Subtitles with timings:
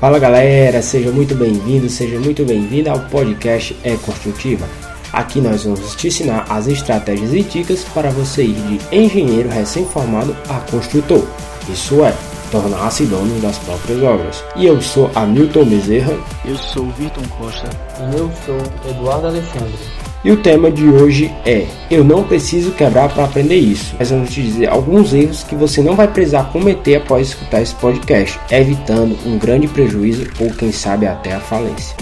[0.00, 4.64] Fala galera, seja muito bem-vindo, seja muito bem-vinda ao podcast É Construtiva.
[5.12, 10.36] Aqui nós vamos te ensinar as estratégias e dicas para você ir de engenheiro recém-formado
[10.48, 11.26] a construtor.
[11.68, 12.14] Isso é,
[12.52, 14.44] tornar-se dono das próprias obras.
[14.54, 16.16] E eu sou Hamilton Bezerra.
[16.44, 17.68] Eu sou Vitor Costa.
[17.98, 18.56] E eu sou
[18.88, 19.97] Eduardo Alexandre.
[20.24, 23.94] E o tema de hoje é: Eu não preciso quebrar para aprender isso.
[23.98, 27.74] Mas vamos te dizer alguns erros que você não vai precisar cometer após escutar esse
[27.76, 31.96] podcast, evitando um grande prejuízo ou quem sabe até a falência.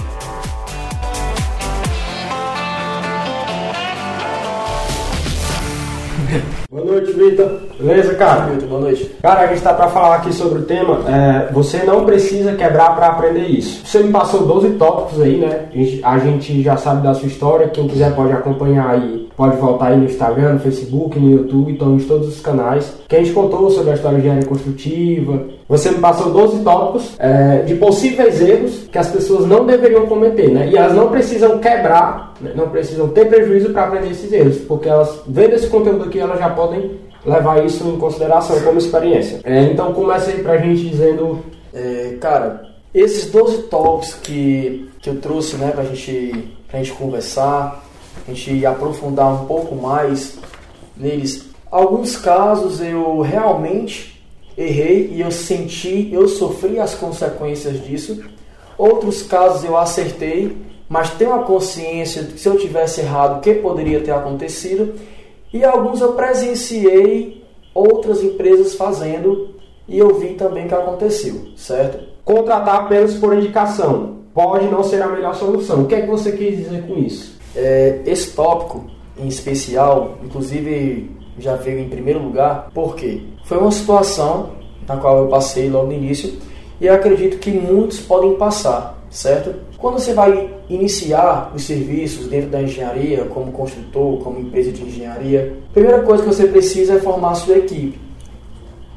[6.96, 7.60] Noite, Vitor.
[7.78, 8.46] Beleza, cara?
[8.46, 9.10] Vitor, boa noite.
[9.22, 11.00] Cara, a gente está para falar aqui sobre o tema.
[11.08, 13.86] É, você não precisa quebrar para aprender isso.
[13.86, 15.66] Você me passou 12 tópicos aí, né?
[16.02, 17.68] A gente já sabe da sua história.
[17.68, 19.25] Quem quiser pode acompanhar aí.
[19.36, 22.96] Pode voltar aí no Instagram, no Facebook, no YouTube, então em todos os canais.
[23.06, 25.44] Que a gente contou sobre a história de engenharia construtiva.
[25.68, 30.48] Você me passou 12 tópicos é, de possíveis erros que as pessoas não deveriam cometer,
[30.50, 30.68] né?
[30.68, 32.52] E elas não precisam quebrar, né?
[32.54, 36.38] não precisam ter prejuízo para aprender esses erros, porque elas, vendo esse conteúdo aqui, elas
[36.38, 36.92] já podem
[37.26, 39.40] levar isso em consideração como experiência.
[39.44, 41.40] É, então começa aí pra gente dizendo.
[41.74, 42.62] É, cara,
[42.94, 47.84] esses 12 tops que, que eu trouxe né, pra, gente, pra gente conversar,
[48.26, 50.38] a gente aprofundar um pouco mais
[50.96, 51.46] neles.
[51.70, 54.22] Alguns casos eu realmente
[54.56, 58.24] errei e eu senti, eu sofri as consequências disso.
[58.78, 60.56] Outros casos eu acertei,
[60.88, 64.94] mas tenho a consciência de que se eu tivesse errado, o que poderia ter acontecido.
[65.52, 69.56] E alguns eu presenciei outras empresas fazendo
[69.88, 72.04] e eu vi também que aconteceu, certo?
[72.24, 75.82] Contratar apenas por indicação pode não ser a melhor solução.
[75.82, 77.36] O que é que você quis dizer com isso?
[77.54, 78.84] É, esse tópico
[79.18, 84.50] em especial, inclusive já veio em primeiro lugar, porque foi uma situação
[84.86, 86.34] na qual eu passei logo no início
[86.80, 89.54] e acredito que muitos podem passar, certo?
[89.78, 95.58] Quando você vai iniciar os serviços dentro da engenharia, como construtor, como empresa de engenharia,
[95.70, 97.98] a primeira coisa que você precisa é formar a sua equipe.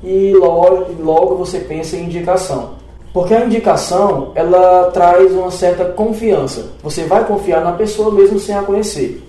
[0.03, 2.78] E logo, logo você pensa em indicação.
[3.13, 6.71] Porque a indicação, ela traz uma certa confiança.
[6.83, 9.23] Você vai confiar na pessoa mesmo sem a conhecer.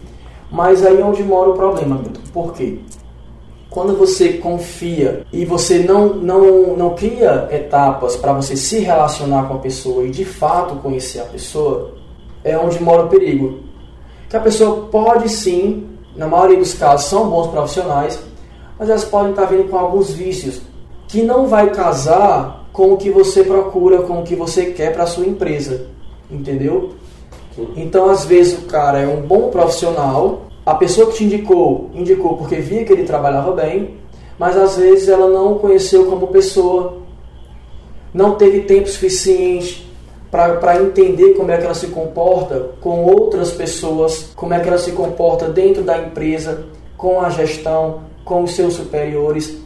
[0.50, 2.00] Mas aí é onde mora o problema,
[2.32, 2.78] Por quê?
[3.70, 9.54] Quando você confia e você não, não, não cria etapas para você se relacionar com
[9.54, 11.94] a pessoa e de fato conhecer a pessoa,
[12.42, 13.60] é onde mora o perigo.
[14.28, 15.86] Que a pessoa pode sim,
[16.16, 18.20] na maioria dos casos, são bons profissionais,
[18.76, 20.62] mas elas podem estar vindo com alguns vícios
[21.06, 25.02] que não vai casar com o que você procura, com o que você quer para
[25.02, 25.88] a sua empresa.
[26.30, 26.94] Entendeu?
[27.76, 32.38] Então, às vezes, o cara é um bom profissional, a pessoa que te indicou, indicou
[32.38, 33.96] porque via que ele trabalhava bem,
[34.38, 37.02] mas às vezes ela não o conheceu como pessoa,
[38.14, 39.86] não teve tempo suficiente
[40.30, 44.78] para entender como é que ela se comporta com outras pessoas, como é que ela
[44.78, 46.64] se comporta dentro da empresa,
[46.96, 49.58] com a gestão, com os seus superiores.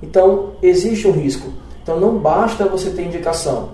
[0.00, 1.58] Então, existe um risco.
[1.82, 3.70] Então, não basta você ter indicação.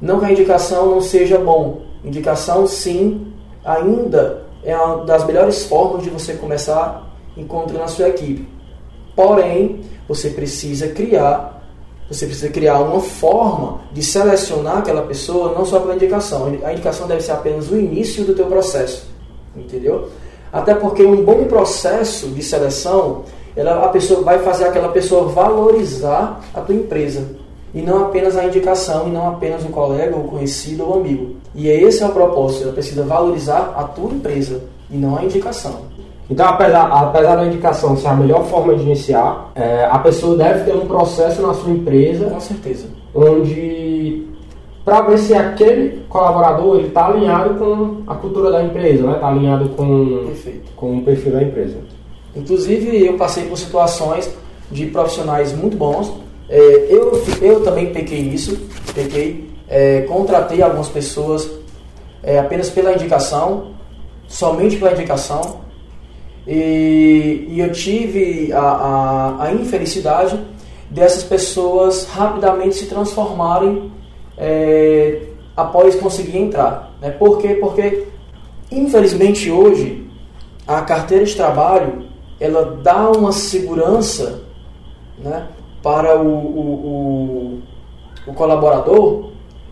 [0.00, 1.82] Não que a indicação não seja bom.
[2.04, 3.32] Indicação, sim,
[3.64, 8.48] ainda é uma das melhores formas de você começar encontrando a sua equipe.
[9.14, 11.62] Porém, você precisa criar,
[12.08, 16.46] você precisa criar uma forma de selecionar aquela pessoa não só pela indicação.
[16.64, 19.06] A indicação deve ser apenas o início do teu processo,
[19.56, 20.08] entendeu?
[20.52, 23.22] Até porque um bom processo de seleção,
[23.56, 27.42] ela, a pessoa vai fazer aquela pessoa valorizar a tua empresa
[27.74, 31.36] e não apenas a indicação, e não apenas um colega, ou conhecido ou amigo.
[31.54, 35.92] E esse é o propósito, ela precisa valorizar a tua empresa e não a indicação.
[36.30, 40.64] Então, apesar, apesar da indicação ser a melhor forma de iniciar, é, a pessoa deve
[40.64, 42.26] ter um processo na sua empresa.
[42.26, 42.86] Com certeza.
[43.14, 44.28] Onde,
[44.84, 49.36] para ver se aquele colaborador está alinhado com a cultura da empresa, está né?
[49.36, 50.32] Alinhado com,
[50.76, 51.76] com o perfil da empresa.
[52.34, 54.30] Inclusive, eu passei por situações
[54.70, 61.50] de profissionais muito bons é, eu, eu também pequei isso, pequei, é, contratei algumas pessoas
[62.22, 63.72] é, apenas pela indicação,
[64.28, 65.62] somente pela indicação,
[66.46, 70.38] e, e eu tive a, a, a, infelicidade
[70.90, 73.90] dessas pessoas rapidamente se transformarem
[74.36, 75.22] é,
[75.56, 76.94] após conseguir entrar.
[77.00, 77.12] Né?
[77.12, 77.54] Por quê?
[77.54, 78.08] Porque,
[78.70, 80.06] infelizmente, hoje,
[80.66, 82.11] a carteira de trabalho
[82.42, 84.42] ela dá uma segurança
[85.16, 85.46] né,
[85.80, 87.62] para o, o,
[88.26, 89.30] o, o colaborador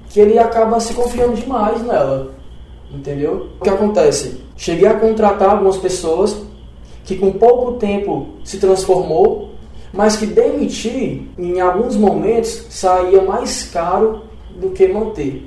[0.09, 2.31] que ele acaba se confiando demais nela.
[2.93, 3.49] Entendeu?
[3.59, 4.41] O que acontece?
[4.57, 6.43] Cheguei a contratar algumas pessoas
[7.05, 9.51] que com pouco tempo se transformou,
[9.93, 14.23] mas que demitir em alguns momentos saía mais caro
[14.55, 15.45] do que manter.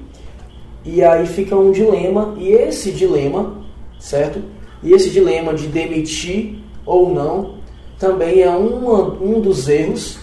[0.84, 3.64] E aí fica um dilema, e esse dilema,
[3.98, 4.42] certo?
[4.82, 7.56] E esse dilema de demitir ou não
[8.00, 10.20] também é uma, um dos erros,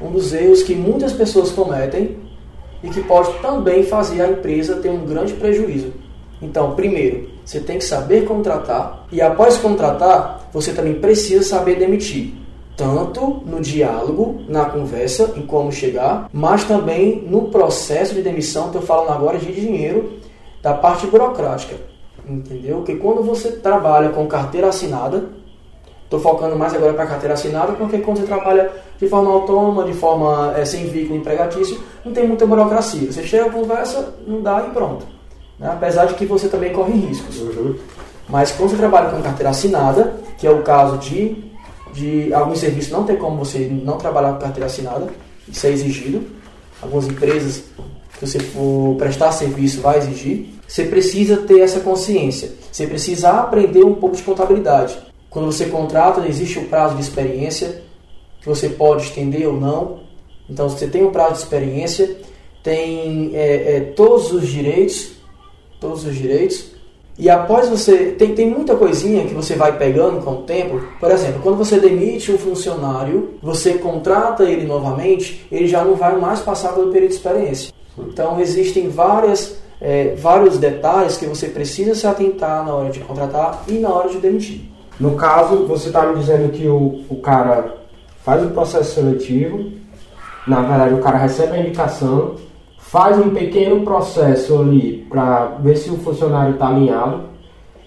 [0.00, 2.16] um dos erros que muitas pessoas cometem
[2.82, 5.92] e que pode também fazer a empresa ter um grande prejuízo.
[6.42, 12.34] Então, primeiro, você tem que saber contratar e após contratar, você também precisa saber demitir.
[12.76, 18.82] Tanto no diálogo, na conversa, em como chegar, mas também no processo de demissão, estou
[18.82, 20.12] falando agora de dinheiro,
[20.60, 21.76] da parte burocrática.
[22.28, 22.82] Entendeu?
[22.82, 25.35] Que quando você trabalha com carteira assinada,
[26.06, 29.92] estou focando mais agora para carteira assinada, porque quando você trabalha de forma autônoma, de
[29.92, 33.12] forma é, sem vínculo empregatício, não tem muita burocracia.
[33.12, 35.04] Você chega, conversa, não dá e pronto.
[35.58, 35.68] Né?
[35.70, 37.40] Apesar de que você também corre riscos.
[37.40, 37.76] Uhum.
[38.28, 41.44] Mas quando você trabalha com carteira assinada, que é o caso de,
[41.92, 45.08] de alguns serviços não tem como você não trabalhar com carteira assinada,
[45.48, 46.22] isso é exigido.
[46.80, 47.64] Algumas empresas
[48.18, 50.54] que você for prestar serviço vai exigir.
[50.66, 52.52] Você precisa ter essa consciência.
[52.70, 54.98] Você precisa aprender um pouco de contabilidade.
[55.36, 57.82] Quando você contrata, existe o um prazo de experiência
[58.40, 59.98] que você pode estender ou não.
[60.48, 62.16] Então você tem um prazo de experiência,
[62.62, 65.12] tem é, é, todos os direitos
[65.78, 66.72] todos os direitos.
[67.18, 68.12] E após você.
[68.12, 70.80] Tem, tem muita coisinha que você vai pegando com o tempo.
[70.98, 76.18] Por exemplo, quando você demite um funcionário, você contrata ele novamente, ele já não vai
[76.18, 77.74] mais passar pelo período de experiência.
[77.98, 83.64] Então existem várias, é, vários detalhes que você precisa se atentar na hora de contratar
[83.68, 84.75] e na hora de demitir.
[84.98, 87.76] No caso, você está me dizendo que o, o cara
[88.24, 89.70] faz o processo seletivo,
[90.46, 92.36] na verdade o cara recebe a indicação,
[92.78, 97.24] faz um pequeno processo ali para ver se o funcionário está alinhado.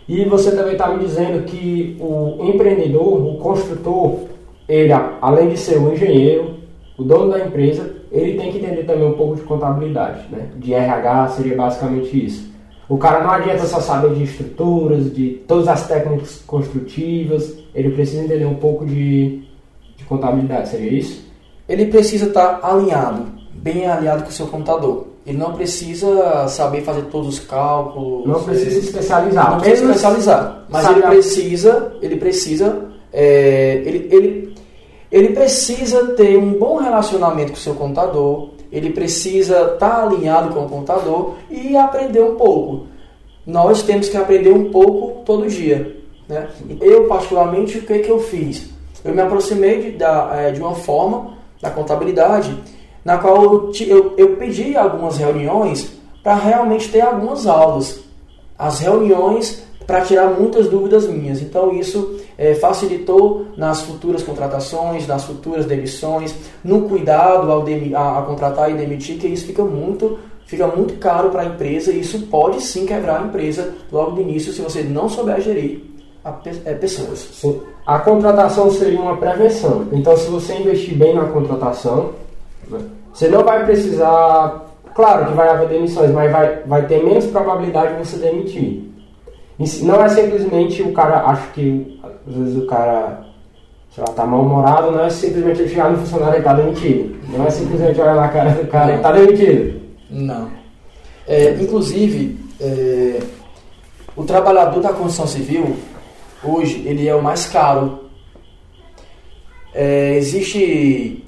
[0.07, 4.21] E você também está me dizendo que o empreendedor, o construtor,
[4.67, 4.91] ele,
[5.21, 6.55] além de ser o engenheiro,
[6.97, 10.49] o dono da empresa, ele tem que entender também um pouco de contabilidade, né?
[10.57, 12.48] De RH seria basicamente isso.
[12.89, 18.23] O cara não adianta só saber de estruturas, de todas as técnicas construtivas, ele precisa
[18.23, 19.43] entender um pouco de,
[19.95, 21.23] de contabilidade, seria isso?
[21.67, 25.07] Ele precisa estar tá alinhado bem alinhado com o seu computador.
[25.25, 28.25] Ele não precisa saber fazer todos os cálculos.
[28.25, 29.51] Não precisa se especializar.
[29.51, 30.65] Não precisa especializar.
[30.69, 34.55] Mas ele precisa, ele precisa, é, ele, ele,
[35.11, 38.51] ele precisa ter um bom relacionamento com o seu computador.
[38.71, 42.87] Ele precisa estar tá alinhado com o computador e aprender um pouco.
[43.45, 45.97] Nós temos que aprender um pouco todo dia.
[46.27, 46.47] Né?
[46.79, 48.69] Eu, particularmente, o que, que eu fiz?
[49.03, 52.55] Eu me aproximei de, da, é, de uma forma da contabilidade
[53.03, 58.01] na qual eu, eu, eu pedi algumas reuniões para realmente ter algumas aulas.
[58.57, 61.41] As reuniões para tirar muitas dúvidas minhas.
[61.41, 66.33] Então isso é, facilitou nas futuras contratações, nas futuras demissões,
[66.63, 70.97] no cuidado ao demi, a, a, contratar e demitir, que isso fica muito, fica muito
[70.99, 74.61] caro para a empresa e isso pode sim quebrar a empresa logo de início se
[74.61, 75.81] você não souber gerir
[76.23, 76.33] a,
[76.63, 77.19] é, pessoas.
[77.19, 77.59] Sim.
[77.85, 79.87] A contratação seria uma prevenção.
[79.91, 82.11] Então se você investir bem na contratação,
[83.13, 84.65] você não vai precisar.
[84.95, 88.89] Claro que vai haver demissões, mas vai, vai ter menos probabilidade de você demitir.
[89.81, 91.99] Não é simplesmente o cara, acho que
[92.29, 93.25] às vezes o cara,
[93.93, 97.19] sei lá, tá mal-humorado, não é simplesmente ele chegar no funcionário e tá demitido.
[97.29, 99.81] Não é simplesmente olhar na cara do cara e tá demitido.
[100.09, 100.49] Não.
[101.27, 103.19] É, inclusive, é,
[104.15, 105.75] o trabalhador da construção civil,
[106.43, 108.05] hoje, ele é o mais caro.
[109.73, 111.23] É, existe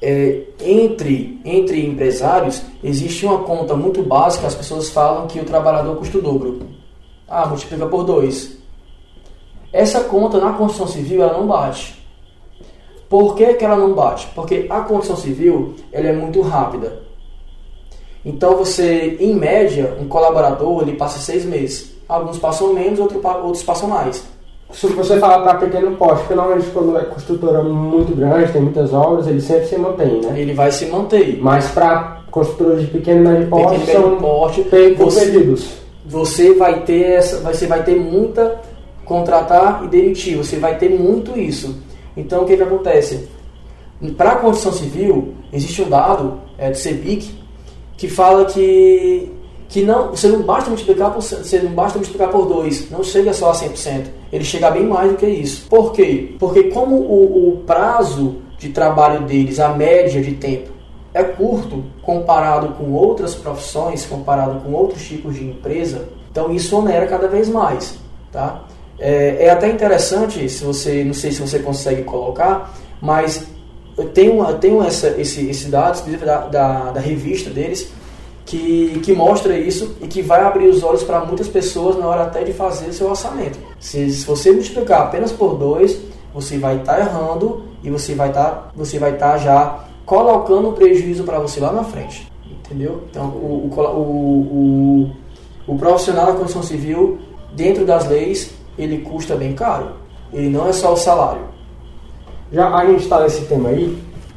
[0.00, 5.96] é, entre, entre empresários, existe uma conta muito básica, as pessoas falam que o trabalhador
[5.96, 6.60] custa o dobro.
[7.28, 8.61] Ah, multiplica por dois.
[9.72, 12.00] Essa conta na construção civil ela não bate.
[13.08, 14.28] Por que, que ela não bate?
[14.34, 17.02] Porque a construção civil ela é muito rápida.
[18.24, 21.92] Então você, em média, um colaborador ele passa seis meses.
[22.08, 24.24] Alguns passam menos, outros passam mais
[24.72, 28.92] se você falar para pequeno poste, porque normalmente quando é construtora muito grande, tem muitas
[28.92, 30.34] obras, ele sempre se mantém, né?
[30.40, 31.38] Ele vai se manter.
[31.40, 34.62] Mas para construtoras de pequeno e médio porte, pequeno, são porte,
[34.96, 35.54] você.
[36.06, 38.60] Você vai ter essa, você vai ter muita
[39.12, 41.76] contratar e demitir, você vai ter muito isso.
[42.16, 43.28] Então o que, que acontece?
[44.16, 47.30] Para a construção civil, existe um dado é, do CEBIC
[47.96, 49.30] que fala que
[49.68, 53.32] que não, você não basta multiplicar por você não basta multiplicar por 2, não chega
[53.32, 54.04] só a 100%.
[54.30, 55.66] Ele chega bem mais do que isso.
[55.68, 56.34] Por quê?
[56.38, 60.70] Porque como o, o prazo de trabalho deles, a média de tempo
[61.14, 67.06] é curto comparado com outras profissões, comparado com outros tipos de empresa, então isso onera
[67.06, 67.98] cada vez mais,
[68.30, 68.64] tá?
[69.02, 73.44] É, é até interessante, se você, não sei se você consegue colocar, mas
[73.98, 77.92] eu tenho, eu tenho essa, esse, esse dado da, da, da revista deles,
[78.46, 82.22] que, que mostra isso e que vai abrir os olhos para muitas pessoas na hora
[82.22, 83.58] até de fazer seu orçamento.
[83.80, 86.00] Se, se você multiplicar apenas por dois,
[86.32, 89.84] você vai estar tá errando e você vai estar tá, você vai estar tá já
[90.06, 92.30] colocando prejuízo para você lá na frente.
[92.48, 93.02] Entendeu?
[93.10, 95.10] Então, o, o, o,
[95.66, 97.18] o, o profissional da construção civil,
[97.52, 99.90] dentro das leis, ele custa bem caro.
[100.32, 101.42] Ele não é só o salário.
[102.52, 103.96] Já a gente está nesse tema aí,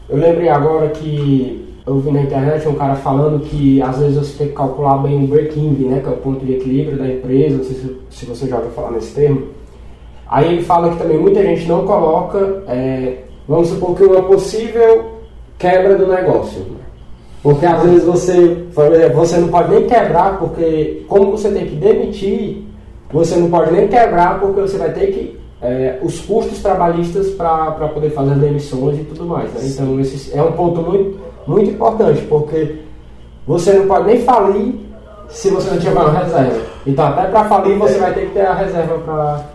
[0.09, 4.37] eu lembrei agora que eu vi na internet um cara falando que às vezes você
[4.37, 7.57] tem que calcular bem o break-even, né, que é o ponto de equilíbrio da empresa,
[7.57, 9.43] não sei se, se você já ouviu falar nesse termo.
[10.27, 15.05] Aí ele fala que também muita gente não coloca, é, vamos supor que uma possível
[15.59, 16.65] quebra do negócio.
[17.43, 18.65] Porque às vezes você,
[19.13, 22.64] você não pode nem quebrar, porque como você tem que demitir,
[23.15, 25.39] você não pode nem quebrar, porque você vai ter que.
[25.61, 29.51] É, os custos trabalhistas para poder fazer as demissões e tudo mais.
[29.53, 29.61] Né?
[29.63, 31.17] Então, esse é um ponto muito,
[31.47, 32.79] muito importante, porque
[33.47, 34.75] você não pode nem falir
[35.29, 36.61] se você não tiver uma reserva.
[36.85, 39.45] Então, até para falir, você vai ter que ter a reserva para.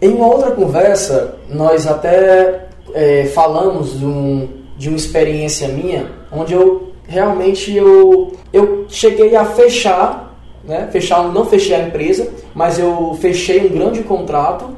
[0.00, 6.54] Em uma outra conversa, nós até é, falamos de, um, de uma experiência minha, onde
[6.54, 10.33] eu realmente eu, eu cheguei a fechar,
[10.66, 10.88] né?
[10.90, 14.70] fechar, não fechei a empresa, mas eu fechei um grande contrato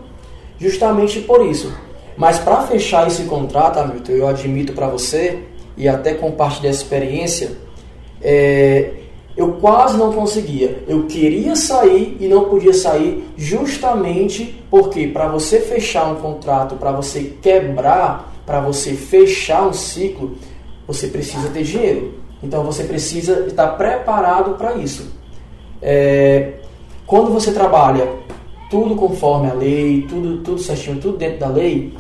[0.59, 1.73] justamente por isso.
[2.17, 5.41] Mas para fechar esse contrato, Hamilton, eu admito para você
[5.77, 7.51] e até compartilhar essa experiência,
[8.23, 8.93] é,
[9.37, 10.83] eu quase não conseguia.
[10.89, 16.91] Eu queria sair e não podia sair justamente porque para você fechar um contrato, para
[16.93, 20.37] você quebrar, para você fechar um ciclo,
[20.87, 22.15] você precisa ter dinheiro.
[22.43, 25.13] Então você precisa estar preparado para isso.
[25.83, 26.53] É,
[27.07, 28.09] quando você trabalha
[28.71, 31.93] tudo conforme a lei, tudo, tudo certinho, tudo dentro da lei,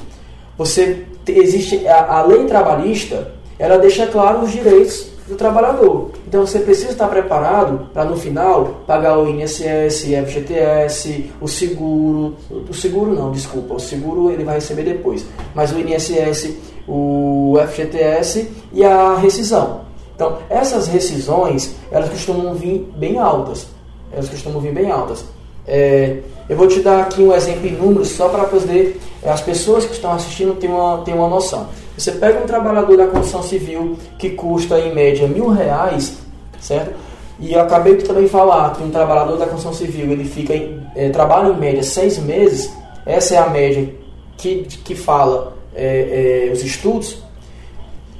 [0.56, 6.10] você existe a, a lei trabalhista, ela deixa claro os direitos do trabalhador.
[6.26, 12.36] Então você precisa estar preparado para no final pagar o INSS, FGTS, o seguro,
[12.68, 16.56] o seguro não, desculpa, o seguro ele vai receber depois, mas o INSS,
[16.86, 19.85] o FGTS e a rescisão.
[20.16, 23.68] Então essas rescisões elas costumam vir bem altas
[24.12, 25.24] elas costumam vir bem altas.
[25.66, 26.18] É,
[26.48, 29.84] eu vou te dar aqui um exemplo em números só para poder é, as pessoas
[29.84, 31.68] que estão assistindo terem uma, ter uma noção.
[31.96, 36.18] Você pega um trabalhador da construção civil que custa em média mil reais,
[36.60, 36.94] certo?
[37.38, 40.80] E eu acabei de também falar que um trabalhador da construção civil ele fica em,
[40.94, 42.72] é, trabalha em média seis meses.
[43.04, 43.92] Essa é a média
[44.36, 47.18] que, que fala é, é, os estudos.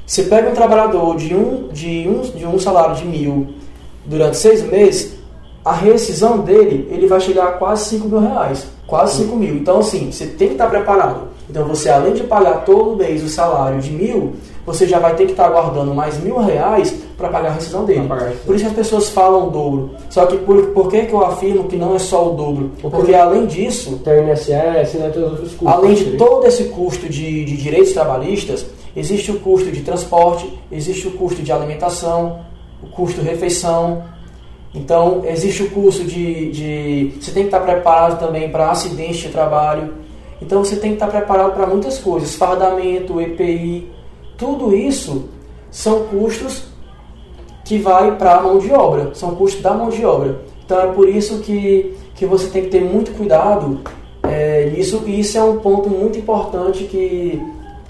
[0.06, 3.48] Você pega um trabalhador de um, de, um, de um salário de mil
[4.06, 5.16] durante seis meses,
[5.64, 8.68] a rescisão dele, ele vai chegar a quase 5 mil reais.
[8.86, 9.56] Quase 5 mil.
[9.56, 11.22] Então, assim, você tem que estar preparado.
[11.50, 14.34] Então, você, além de pagar todo mês o salário de mil,
[14.64, 18.08] você já vai ter que estar guardando mais mil reais para pagar a rescisão dele.
[18.44, 19.90] Por isso as pessoas falam o dobro.
[20.08, 22.70] Só que por, por que, que eu afirmo que não é só o dobro?
[22.80, 24.00] Porque, além disso.
[24.04, 25.66] Tem o INSS, né, todos os custos.
[25.66, 31.06] Além de todo esse custo de, de direitos trabalhistas, existe o custo de transporte, existe
[31.06, 32.40] o custo de alimentação,
[32.82, 34.02] o custo refeição,
[34.76, 37.14] então, existe o curso de, de.
[37.18, 39.94] Você tem que estar preparado também para acidente de trabalho.
[40.40, 43.90] Então, você tem que estar preparado para muitas coisas: fardamento, EPI.
[44.36, 45.30] Tudo isso
[45.70, 46.64] são custos
[47.64, 50.42] que vai para a mão de obra, são custos da mão de obra.
[50.62, 53.80] Então, é por isso que, que você tem que ter muito cuidado
[54.22, 55.02] é, nisso.
[55.06, 57.40] E isso é um ponto muito importante que,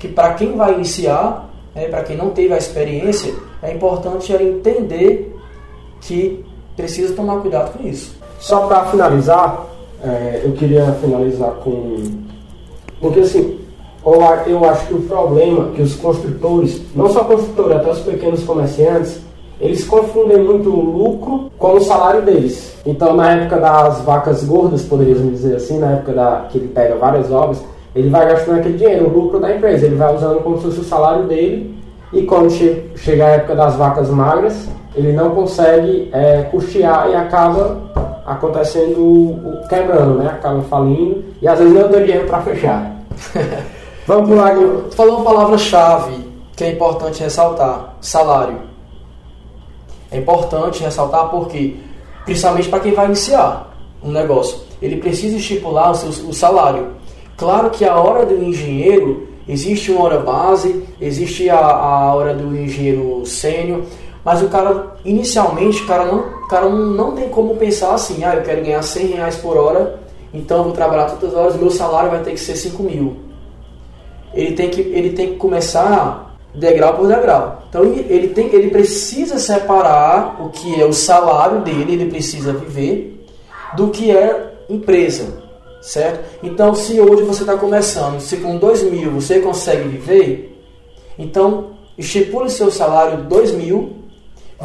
[0.07, 5.35] que para quem vai iniciar, é, para quem não teve a experiência, é importante entender
[6.01, 6.45] que
[6.77, 8.17] precisa tomar cuidado com isso.
[8.39, 9.67] Só para finalizar,
[10.03, 11.97] é, eu queria finalizar com.
[13.01, 13.59] Porque assim,
[14.47, 18.45] eu acho que o problema é que os construtores, não só construtores, até os pequenos
[18.45, 19.21] comerciantes,
[19.61, 22.77] eles confundem muito o lucro com o salário deles.
[22.85, 26.95] Então, na época das vacas gordas, poderíamos dizer assim, na época da, que ele pega
[26.95, 27.63] várias obras,
[27.97, 30.81] ele vai gastando aquele dinheiro, o lucro da empresa, ele vai usando como se fosse
[30.81, 31.75] o salário dele,
[32.13, 37.15] e quando che chega a época das vacas magras, ele não consegue é, custear e
[37.15, 37.81] acaba
[38.25, 40.29] acontecendo o, quebrando, né?
[40.29, 42.97] Acaba falindo e às vezes não tem dinheiro para fechar.
[44.07, 44.65] Vamos pular aqui.
[44.91, 48.59] Tu falou uma palavra-chave que é importante ressaltar: salário.
[50.11, 51.77] É importante ressaltar porque,
[52.25, 56.96] principalmente para quem vai iniciar um negócio, ele precisa estipular o, seu, o salário.
[57.37, 62.57] Claro que a hora do engenheiro existe uma hora base, existe a, a hora do
[62.57, 63.83] engenheiro sênior,
[64.25, 68.25] mas o cara, inicialmente, o cara não, o cara não, não tem como pensar assim,
[68.25, 70.01] ah, eu quero ganhar 100 reais por hora,
[70.35, 73.17] então eu vou trabalhar todas as horas, meu salário vai ter que ser 5 mil.
[74.35, 77.63] Ele tem que, ele tem que começar degrau por degrau.
[77.69, 83.25] Então ele, tem, ele precisa separar o que é o salário dele, ele precisa viver,
[83.77, 85.46] do que é empresa,
[85.81, 86.25] certo?
[86.43, 90.61] Então se hoje você está começando, se com 2 mil você consegue viver,
[91.19, 93.97] então estipule seu salário 2 mil,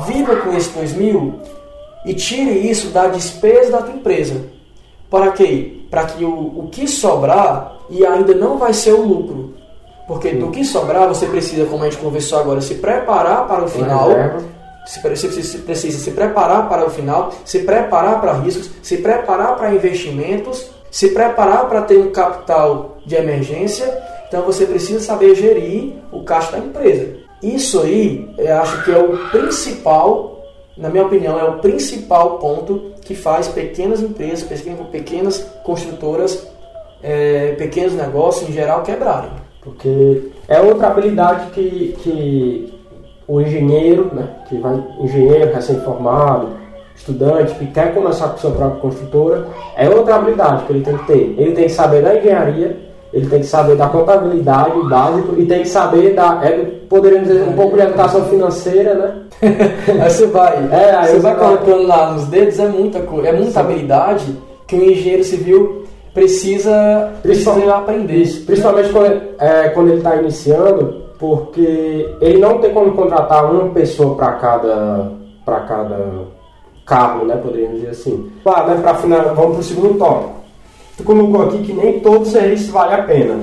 [0.08, 1.40] viva com esse 2 mil
[2.06, 4.42] e tire isso da despesa da tua empresa.
[5.10, 5.82] Para quê?
[5.90, 9.54] Para que o, o que sobrar e ainda não vai ser o lucro.
[10.08, 13.68] Porque do que sobrar, você precisa, como a gente conversou agora, se preparar para o
[13.68, 14.10] final.
[14.86, 20.72] Você precisa se preparar para o final, se preparar para riscos, se preparar para investimentos,
[20.92, 23.88] se preparar para ter um capital de emergência.
[24.28, 27.16] Então você precisa saber gerir o caixa da empresa.
[27.42, 30.44] Isso aí, eu acho que é o principal,
[30.78, 34.44] na minha opinião, é o principal ponto que faz pequenas empresas,
[34.92, 36.48] pequenas construtoras,
[37.02, 39.32] é, pequenos negócios em geral quebrarem.
[39.64, 42.74] Porque é outra habilidade que, que
[43.28, 46.61] o engenheiro, né, que vai engenheiro recém-formado,
[47.02, 51.08] estudante que quer começar com sua própria construtora, é outra habilidade que ele tem que
[51.08, 51.36] ter.
[51.38, 52.78] Ele tem que saber da engenharia,
[53.12, 56.52] ele tem que saber da contabilidade básico e tem que saber da, é,
[56.88, 59.16] poderíamos dizer, um pouco de educação financeira, né?
[60.02, 63.34] aí você vai, é, aí você vai colocando lá nos dedos, é muita coisa, é
[63.34, 63.60] muita Sim.
[63.60, 68.18] habilidade que o engenheiro civil precisa, precisa aprender.
[68.18, 73.70] Isso, principalmente quando, é, quando ele está iniciando, porque ele não tem como contratar uma
[73.74, 75.12] pessoa para cada,
[75.44, 76.41] para cada
[76.86, 77.36] carro, né?
[77.36, 78.32] Poderíamos dizer assim.
[78.46, 80.42] Ah, né, para final, vamos para o segundo tópico
[81.02, 83.40] tu colocou aqui que nem todo serviço vale a pena.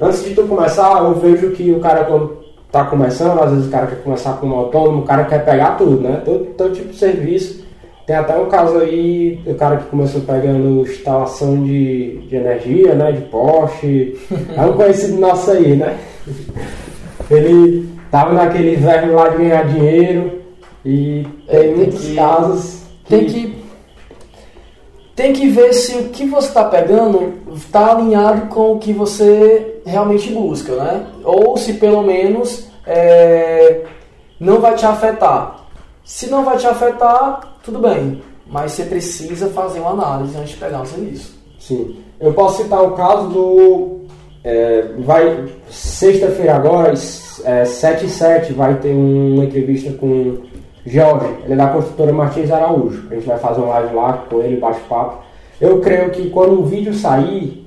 [0.00, 2.38] Antes de tu começar, eu vejo que o cara quando
[2.70, 5.76] tá começando, às vezes o cara quer começar com um autônomo, o cara quer pegar
[5.76, 6.22] tudo, né?
[6.24, 7.68] Todo, todo tipo de serviço.
[8.06, 13.12] Tem até um caso aí, o cara que começou pegando instalação de, de energia, né?
[13.12, 14.16] De poste.
[14.56, 15.98] É um conhecido nosso aí, né?
[17.30, 20.39] Ele tava naquele verbo lá de ganhar dinheiro
[20.84, 22.82] e tem, tem muitos que, casos.
[23.04, 23.60] Que, tem que
[25.20, 29.82] tem que ver se o que você está pegando está alinhado com o que você
[29.84, 31.06] realmente busca, né?
[31.22, 33.82] Ou se pelo menos é,
[34.38, 35.66] não vai te afetar.
[36.02, 40.56] Se não vai te afetar, tudo bem, mas você precisa fazer uma análise antes de
[40.56, 41.38] pegar um serviço.
[41.58, 44.00] Sim, eu posso citar o caso do
[44.42, 46.94] é, vai sexta-feira agora,
[47.44, 50.38] é, 7 e 7, vai ter uma entrevista com
[50.86, 53.06] Jorge, ele é da construtora Martins Araújo.
[53.10, 55.18] A gente vai fazer uma live lá com ele, bate-papo.
[55.60, 57.66] Eu creio que quando o vídeo sair,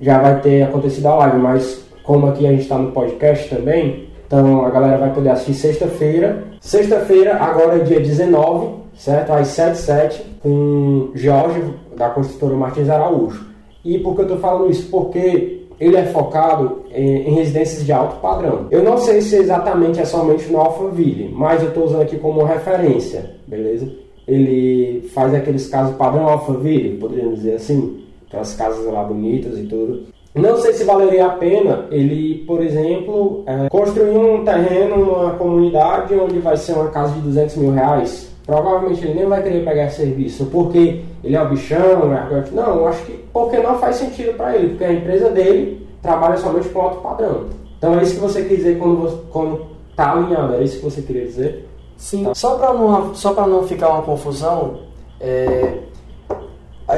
[0.00, 4.08] já vai ter acontecido a live, mas como aqui a gente está no podcast também,
[4.26, 6.44] então a galera vai poder assistir sexta-feira.
[6.60, 9.32] Sexta-feira, agora é dia 19, certo?
[9.32, 11.62] Às 7 7 com Jorge,
[11.96, 13.46] da construtora Martins Araújo.
[13.84, 14.88] E por que eu estou falando isso?
[14.90, 18.66] Porque ele é focado em, em, residências de alto padrão.
[18.70, 22.44] Eu não sei se exatamente é somente no Alphaville, mas eu estou usando aqui como
[22.44, 23.88] referência, beleza?
[24.26, 30.14] Ele faz aqueles casos padrão Alphaville, poderíamos dizer assim, aquelas casas lá bonitas e tudo.
[30.34, 36.12] Não sei se valeria a pena ele, por exemplo, é, construir um terreno numa comunidade
[36.14, 38.33] onde vai ser uma casa de 200 mil reais.
[38.46, 42.44] Provavelmente ele nem vai querer pegar serviço, porque ele é o bichão, é.
[42.52, 46.36] Não, eu acho que porque não faz sentido para ele, porque a empresa dele trabalha
[46.36, 47.46] somente com alto padrão.
[47.78, 50.84] Então é isso que você quer dizer quando, você, quando tá alinhado, é isso que
[50.84, 51.68] você queria dizer?
[51.96, 52.34] Sim, tá.
[52.34, 54.80] só para não, só não ficar uma confusão,
[55.20, 55.78] é,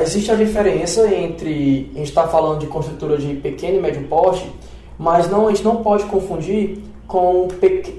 [0.02, 4.50] existe a diferença entre a gente está falando de construtora de pequeno e médio porte,
[4.98, 7.48] mas não, a gente não pode confundir com,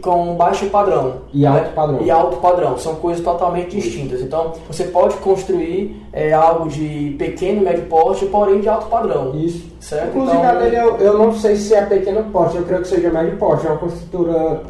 [0.02, 1.22] com baixo padrão.
[1.34, 1.48] E né?
[1.48, 2.02] alto padrão.
[2.02, 2.78] E alto padrão.
[2.78, 4.22] São coisas totalmente distintas.
[4.22, 9.34] Então, você pode construir é, algo de pequeno, médio porte, porém de alto padrão.
[9.36, 9.68] Isso.
[9.80, 10.10] Certo?
[10.10, 12.88] Inclusive, então, a dele, eu, eu não sei se é pequeno porte, eu creio que
[12.88, 13.66] seja médio porte.
[13.66, 14.62] É uma construtora,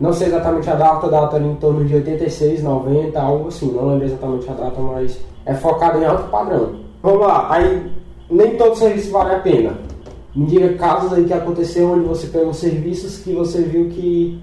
[0.00, 3.72] não sei exatamente a data, a data em torno de 86, 90, algo assim.
[3.72, 6.74] Não lembro exatamente a data, mas é focado em alto padrão.
[7.02, 7.46] Vamos lá.
[7.50, 7.92] Aí,
[8.30, 9.93] nem todo serviço vale a pena
[10.34, 14.42] me diga casos aí que aconteceu onde você pegou serviços que você viu que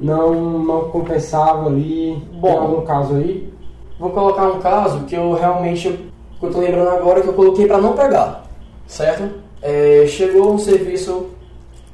[0.00, 2.14] não, não compensava ali.
[2.32, 3.52] Bom, Tem algum caso aí?
[3.98, 5.88] Vou colocar um caso que eu realmente,
[6.42, 8.44] eu tô lembrando agora que eu coloquei para não pegar,
[8.86, 9.42] certo?
[9.60, 11.26] É, chegou um serviço,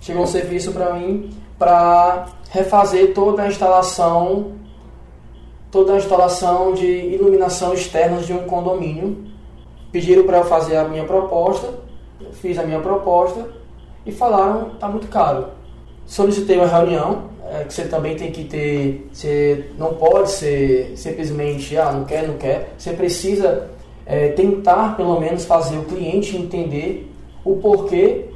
[0.01, 4.53] chegou um serviço para mim para refazer toda a instalação,
[5.71, 9.25] toda a instalação de iluminação externa de um condomínio.
[9.91, 11.83] Pediram para eu fazer a minha proposta
[12.33, 13.49] fiz a minha proposta
[14.05, 15.47] e falaram tá muito caro.
[16.07, 21.77] Solicitei uma reunião, é, que você também tem que ter, você não pode ser simplesmente,
[21.77, 22.75] ah, não quer, não quer.
[22.79, 23.71] Você precisa
[24.07, 27.11] é, tentar pelo menos fazer o cliente entender
[27.45, 28.27] o porquê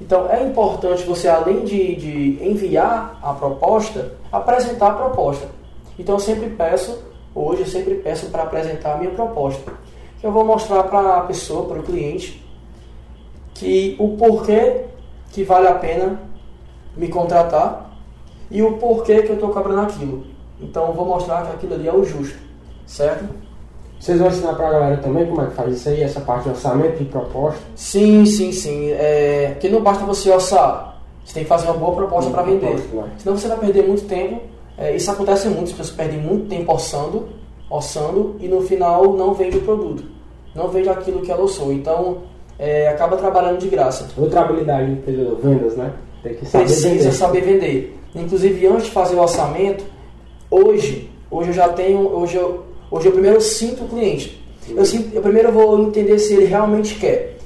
[0.00, 5.48] Então é importante você, além de, de enviar a proposta, apresentar a proposta.
[5.98, 6.98] Então eu sempre peço,
[7.34, 9.72] hoje eu sempre peço para apresentar a minha proposta.
[10.20, 12.45] Que eu vou mostrar para a pessoa, para o cliente,
[13.58, 14.82] que o porquê
[15.32, 16.20] que vale a pena
[16.96, 17.90] me contratar
[18.50, 20.24] e o porquê que eu estou cobrando aquilo.
[20.60, 22.38] Então vou mostrar que aquilo ali é o justo,
[22.86, 23.26] certo?
[23.98, 26.44] Vocês vão ensinar para a galera também como é que faz isso aí, essa parte
[26.44, 27.60] de orçamento e proposta?
[27.74, 28.90] Sim, sim, sim.
[28.90, 32.80] É, porque não basta você orçar, você tem que fazer uma boa proposta para vender.
[32.80, 33.12] Proposta, né?
[33.18, 34.42] Senão você vai perder muito tempo.
[34.78, 37.28] É, isso acontece muito, as pessoas perdem muito tempo orçando,
[37.70, 40.04] orçando e no final não vende o produto.
[40.54, 41.72] Não vende aquilo que ela orçou.
[41.72, 42.18] Então
[42.58, 44.08] é, acaba trabalhando de graça.
[44.16, 45.92] Outra habilidade do empreendedor, vendas, né?
[46.22, 47.12] Tem que saber Precisa vender.
[47.12, 47.98] saber vender.
[48.14, 49.84] Inclusive antes de fazer o orçamento,
[50.50, 54.42] hoje, hoje eu já tenho, hoje eu, hoje eu primeiro sinto o cliente.
[54.68, 57.36] Eu, sinto, eu primeiro vou entender se ele realmente quer.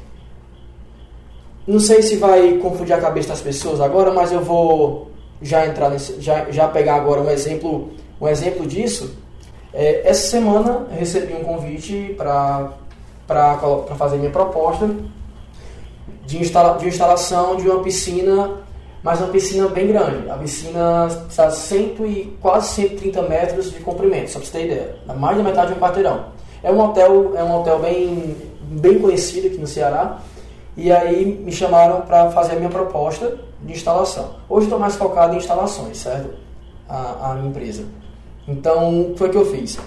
[1.67, 5.11] Não sei se vai confundir a cabeça das pessoas agora, mas eu vou
[5.43, 9.15] já entrar nesse, já, já pegar agora um exemplo, um exemplo disso.
[9.73, 12.73] É, essa semana eu recebi um convite para
[13.31, 14.91] para fazer minha proposta
[16.27, 18.57] de, instala, de instalação de uma piscina,
[19.05, 20.29] mas uma piscina bem grande.
[20.29, 24.97] A piscina está cento e, quase 130 metros de comprimento, só para você ter ideia.
[25.17, 26.25] Mais da metade de um quarteirão.
[26.61, 30.19] É um hotel, é um hotel bem, bem conhecido aqui no Ceará.
[30.77, 34.31] E aí me chamaram para fazer a minha proposta de instalação.
[34.49, 36.31] Hoje estou mais focado em instalações, certo?
[36.89, 37.85] A, a empresa.
[38.49, 39.79] Então, foi o que eu fiz.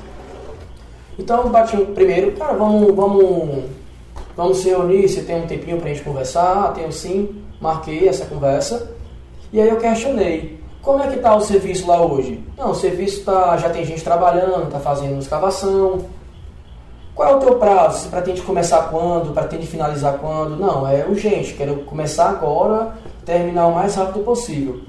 [1.17, 3.65] Então, bati primeiro, cara, vamos, vamos,
[4.35, 6.65] vamos se reunir, se tem um tempinho pra gente conversar.
[6.65, 8.91] Ah, tenho sim, marquei essa conversa.
[9.51, 12.43] E aí eu questionei, como é que tá o serviço lá hoje?
[12.57, 16.05] Não, o serviço tá, já tem gente trabalhando, tá fazendo escavação.
[17.13, 17.99] Qual é o teu prazo?
[17.99, 19.33] Você pretende começar quando?
[19.33, 20.57] Pretende finalizar quando?
[20.57, 24.81] Não, é urgente, quero começar agora, terminar o mais rápido possível.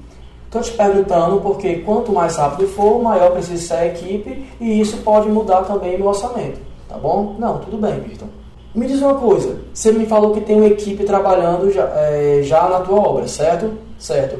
[0.54, 4.98] Estou te perguntando porque quanto mais rápido for, maior precisa ser a equipe e isso
[4.98, 6.60] pode mudar também meu orçamento.
[6.88, 7.34] Tá bom?
[7.40, 8.28] Não, tudo bem, Victor.
[8.72, 12.68] Me diz uma coisa, você me falou que tem uma equipe trabalhando já, é, já
[12.68, 13.72] na tua obra, certo?
[13.98, 14.38] Certo.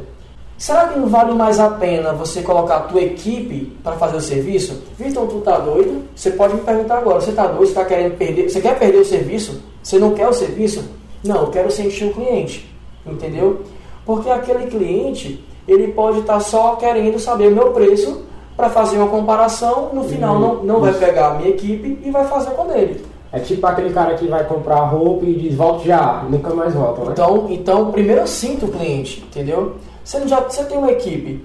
[0.57, 4.21] Será que não vale mais a pena você colocar a tua equipe para fazer o
[4.21, 4.85] serviço?
[4.97, 6.05] Victor, tu tá doido?
[6.15, 7.67] Você pode me perguntar agora, você tá doido?
[7.67, 8.49] Você tá querendo perder?
[8.49, 9.61] Você quer perder o serviço?
[9.83, 10.85] Você não quer o serviço?
[11.25, 12.73] Não, eu quero sentir o cliente.
[13.05, 13.63] Entendeu?
[14.07, 18.23] Porque aquele cliente, ele pode estar só querendo saber o meu preço
[18.57, 22.27] para fazer uma comparação, no final não, não vai pegar a minha equipe e vai
[22.27, 23.05] fazer com ele.
[23.33, 27.05] É tipo aquele cara que vai comprar roupa e diz, volte já, nunca mais volta,
[27.05, 27.11] né?
[27.13, 29.75] Então, então primeiro eu sinto o cliente, entendeu?
[30.05, 31.45] Você, não já, você tem uma equipe,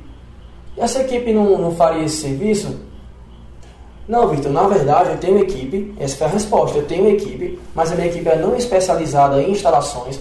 [0.77, 2.79] essa equipe não, não faria esse serviço?
[4.07, 7.11] Não, Victor, na verdade eu tenho uma equipe, essa foi a resposta, eu tenho uma
[7.11, 10.19] equipe, mas a minha equipe é não especializada em instalações.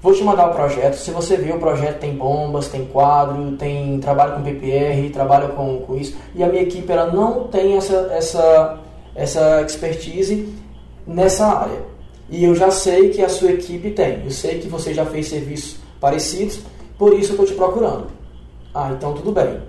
[0.00, 3.98] Vou te mandar o projeto, se você ver o projeto tem bombas, tem quadro, tem
[3.98, 8.08] trabalho com PPR, trabalho com, com isso, e a minha equipe ela não tem essa,
[8.12, 8.78] essa,
[9.16, 10.54] essa expertise
[11.04, 11.82] nessa área.
[12.30, 15.28] E eu já sei que a sua equipe tem, eu sei que você já fez
[15.28, 16.60] serviços parecidos,
[16.96, 18.06] por isso eu estou te procurando.
[18.72, 19.60] Ah, então tudo bem.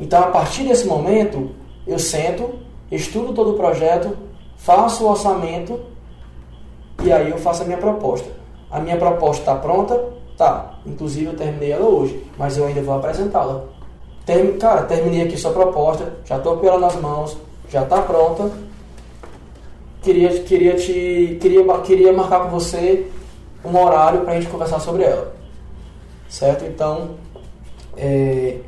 [0.00, 1.50] Então a partir desse momento,
[1.86, 2.58] eu sento,
[2.90, 4.16] estudo todo o projeto,
[4.56, 5.78] faço o orçamento
[7.04, 8.39] e aí eu faço a minha proposta.
[8.70, 10.00] A minha proposta está pronta?
[10.36, 10.74] Tá.
[10.86, 13.64] Inclusive eu terminei ela hoje, mas eu ainda vou apresentá-la.
[14.24, 14.58] Term...
[14.58, 17.36] Cara, terminei aqui sua proposta, já estou com ela nas mãos,
[17.68, 18.50] já está pronta.
[20.02, 23.06] Queria, queria, te, queria, queria marcar com você
[23.64, 25.34] um horário para a gente conversar sobre ela.
[26.28, 26.64] Certo?
[26.64, 27.10] Então,
[27.96, 28.58] é,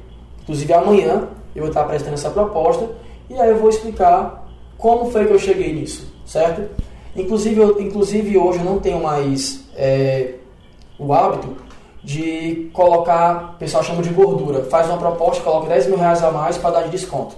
[0.42, 2.88] inclusive amanhã eu vou estar apresentando essa proposta
[3.30, 6.68] e aí eu vou explicar como foi que eu cheguei nisso, certo?
[7.14, 10.34] Inclusive, eu, inclusive hoje eu não tenho mais é,
[10.98, 11.56] o hábito
[12.02, 16.30] de colocar, o pessoal chama de gordura, faz uma proposta, coloca 10 mil reais a
[16.30, 17.36] mais para dar de desconto.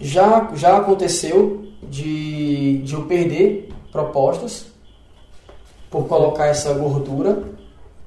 [0.00, 4.66] Já, já aconteceu de, de eu perder propostas
[5.90, 7.42] por colocar essa gordura.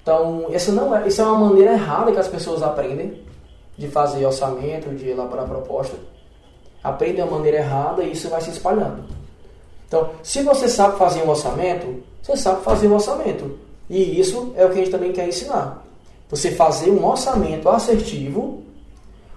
[0.02, 3.24] Então, essa não é, isso é uma maneira errada que as pessoas aprendem
[3.78, 5.98] de fazer orçamento, de elaborar proposta.
[6.84, 9.04] Aprendem a maneira errada e isso vai se espalhando.
[9.88, 13.52] Então, se você sabe fazer um orçamento, você sabe fazer um orçamento.
[13.89, 15.84] E isso é o que a gente também quer ensinar.
[16.30, 18.63] Você fazer um orçamento assertivo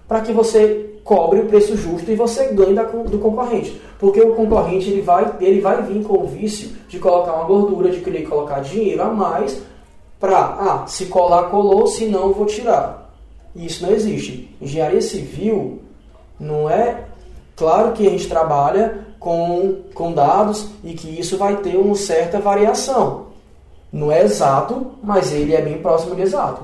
[0.06, 3.80] para que você cobre o preço justo e você ganhe do concorrente.
[3.98, 7.90] Porque o concorrente ele vai, ele vai vir com o vício de colocar uma gordura,
[7.90, 9.60] de querer colocar dinheiro a mais
[10.18, 13.12] para, ah, se colar, colou, se não, vou tirar.
[13.54, 14.54] E isso não existe.
[14.60, 15.80] Engenharia civil
[16.38, 17.04] não é.
[17.56, 22.38] Claro que a gente trabalha com, com dados e que isso vai ter uma certa
[22.38, 23.26] variação.
[23.92, 26.62] Não é exato, mas ele é bem próximo de exato.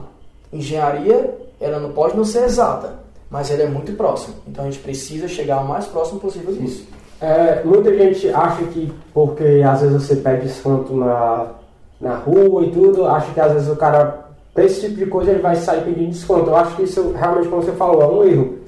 [0.52, 2.94] Engenharia, ela não pode não ser exata,
[3.30, 4.34] mas ela é muito próxima.
[4.46, 6.86] Então a gente precisa chegar o mais próximo possível disso.
[7.20, 11.46] É, muita gente acha que porque às vezes você pede desconto na,
[12.00, 15.30] na rua e tudo, acha que às vezes o cara, pra esse tipo de coisa,
[15.30, 16.50] ele vai sair pedindo desconto.
[16.50, 18.58] Eu acho que isso realmente, como você falou, é um erro.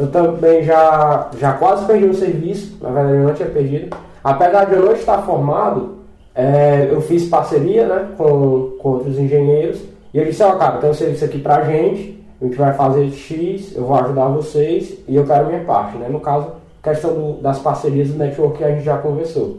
[0.00, 3.94] Eu também já, já quase perdi um serviço, na verdade eu não tinha perdido.
[4.24, 5.96] Apesar de eu não estar formado,
[6.34, 9.82] é, eu fiz parceria né, com, com outros engenheiros
[10.14, 12.72] e eu disse, ó, oh, cara, tem um serviço aqui pra gente, a gente vai
[12.72, 16.08] fazer X, eu vou ajudar vocês e eu quero minha parte, né?
[16.08, 16.46] No caso,
[16.82, 19.58] questão do, das parcerias do network que a gente já conversou.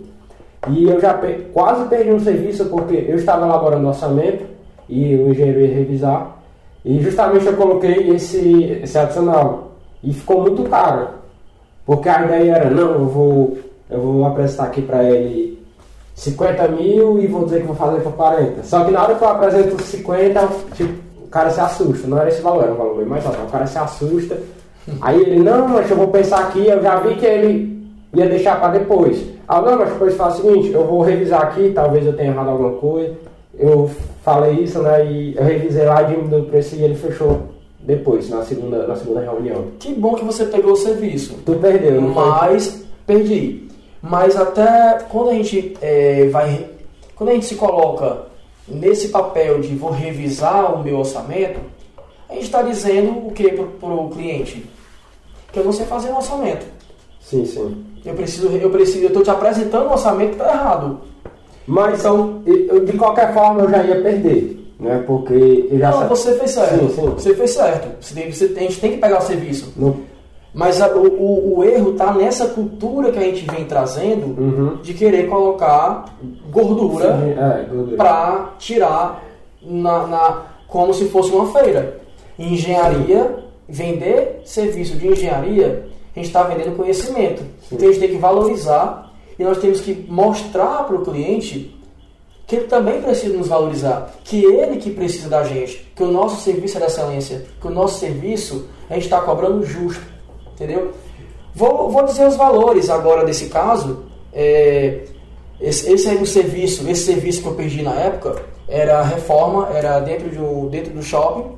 [0.70, 4.44] E eu já pe quase perdi um serviço porque eu estava elaborando orçamento
[4.90, 6.40] e o engenheiro ia revisar
[6.84, 9.71] e justamente eu coloquei esse, esse adicional
[10.04, 11.08] e ficou muito caro.
[11.86, 13.58] Porque a ideia era, não, eu vou,
[13.90, 15.62] eu vou apresentar aqui para ele
[16.16, 18.64] 50 mil e vou dizer que vou fazer por 40.
[18.64, 22.08] Só que na hora que eu apresento 50, tipo, o cara se assusta.
[22.08, 23.42] Não era esse valor, era um valor bem mais alto.
[23.42, 24.38] O cara se assusta.
[25.02, 28.60] Aí ele, não, mas eu vou pensar aqui, eu já vi que ele ia deixar
[28.60, 29.24] para depois.
[29.48, 32.50] Ah, não, mas depois faz o seguinte, eu vou revisar aqui, talvez eu tenha errado
[32.50, 33.14] alguma coisa.
[33.58, 33.90] Eu
[34.24, 37.51] falei isso, né, e eu revisei lá, diminuiu o preço e ele fechou
[37.84, 39.68] depois, na segunda, na segunda reunião.
[39.80, 41.40] Que bom que você pegou o serviço.
[41.46, 42.86] Tu perdeu, não Mas, foi?
[43.08, 43.68] perdi.
[44.02, 46.68] Mas até quando a gente é, vai.
[47.16, 48.24] Quando a gente se coloca
[48.68, 51.60] nesse papel de vou revisar o meu orçamento,
[52.30, 54.66] a gente está dizendo o que para o cliente?
[55.52, 56.66] Que eu não sei fazer um orçamento.
[57.20, 57.86] Sim, sim.
[58.04, 61.02] Eu preciso, eu preciso, eu estou te apresentando um orçamento que está errado.
[61.68, 64.61] Mas então, eu, de qualquer forma eu já ia perder.
[64.82, 65.04] Né?
[65.06, 66.80] Porque eu já Não, você fez certo.
[66.80, 67.10] Sim, sim.
[67.10, 67.88] Você fez certo.
[68.02, 69.72] Você tem, você tem, a gente tem que pegar o serviço.
[69.78, 70.02] No...
[70.54, 74.78] Mas a, o, o, erro está nessa cultura que a gente vem trazendo uhum.
[74.82, 76.06] de querer colocar
[76.50, 77.96] gordura, é, gordura.
[77.96, 79.24] para tirar
[79.62, 82.02] na, na, como se fosse uma feira.
[82.38, 83.36] Engenharia,
[83.70, 87.44] vender serviço de engenharia, a gente está vendendo conhecimento.
[87.72, 91.80] Então a gente tem que valorizar e nós temos que mostrar para o cliente
[92.52, 96.42] que ele também precisa nos valorizar, que ele que precisa da gente, que o nosso
[96.42, 100.04] serviço é de excelência, que o nosso serviço a gente está cobrando justo,
[100.54, 100.92] entendeu?
[101.56, 104.04] Vou, vou dizer os valores agora desse caso.
[104.34, 105.06] É,
[105.62, 109.70] esse, esse aí o serviço, esse serviço que eu perdi na época era a reforma,
[109.74, 111.56] era dentro, de um, dentro do shopping,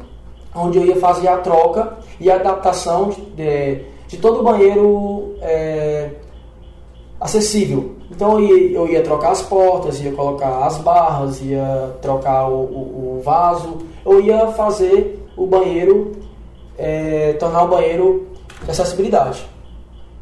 [0.54, 6.12] onde eu ia fazer a troca e a adaptação de, de todo o banheiro é,
[7.20, 7.93] acessível.
[8.16, 13.22] Então eu ia, trocar as portas, ia colocar as barras, ia trocar o, o, o
[13.24, 16.12] vaso, eu ia fazer o banheiro,
[16.78, 18.28] é, tornar o banheiro
[18.64, 19.44] de acessibilidade.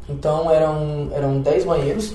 [0.08, 2.14] Então eram, eram 10 banheiros.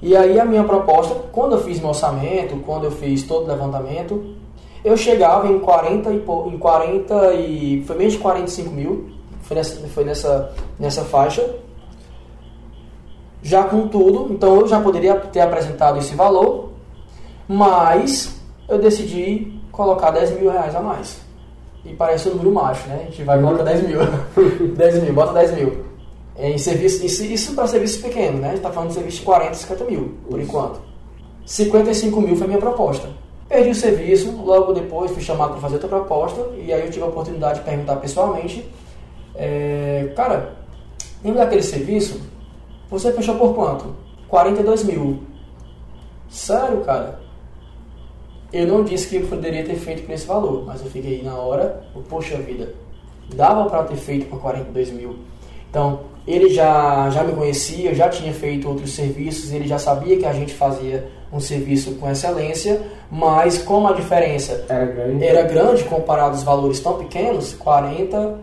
[0.00, 3.48] E aí a minha proposta, quando eu fiz meu orçamento, quando eu fiz todo o
[3.48, 4.36] levantamento,
[4.84, 9.10] eu chegava em 40 e, em 40 e foi menos de 45 mil,
[9.42, 11.44] foi nessa, foi nessa, nessa faixa.
[13.46, 16.70] Já com tudo, então eu já poderia ter apresentado esse valor,
[17.46, 21.20] mas eu decidi colocar 10 mil reais a mais.
[21.84, 23.02] E parece um número macho, né?
[23.02, 24.00] A gente vai colocar 10 mil.
[24.74, 25.84] 10 mil, bota 10 mil.
[26.36, 28.48] Em serviço, isso, isso para serviço pequeno, né?
[28.48, 30.48] A gente está falando de serviço de 40, 50 mil, por isso.
[30.48, 30.80] enquanto.
[31.44, 33.08] 55 mil foi minha proposta.
[33.48, 37.04] Perdi o serviço, logo depois fui chamado para fazer outra proposta, e aí eu tive
[37.04, 38.68] a oportunidade de perguntar pessoalmente:
[39.36, 40.56] é, Cara,
[41.22, 42.34] lembra daquele serviço?
[42.90, 43.94] Você fechou por quanto?
[44.28, 45.20] 42 mil.
[46.28, 47.20] Sério, cara?
[48.52, 51.34] Eu não disse que eu poderia ter feito por esse valor, mas eu fiquei na
[51.34, 52.74] hora, poxa vida,
[53.34, 55.16] dava para ter feito por 42 mil.
[55.68, 60.24] Então, ele já, já me conhecia, já tinha feito outros serviços, ele já sabia que
[60.24, 65.84] a gente fazia um serviço com excelência, mas como a diferença era grande, era grande
[65.84, 68.38] comparado aos valores tão pequenos, 40,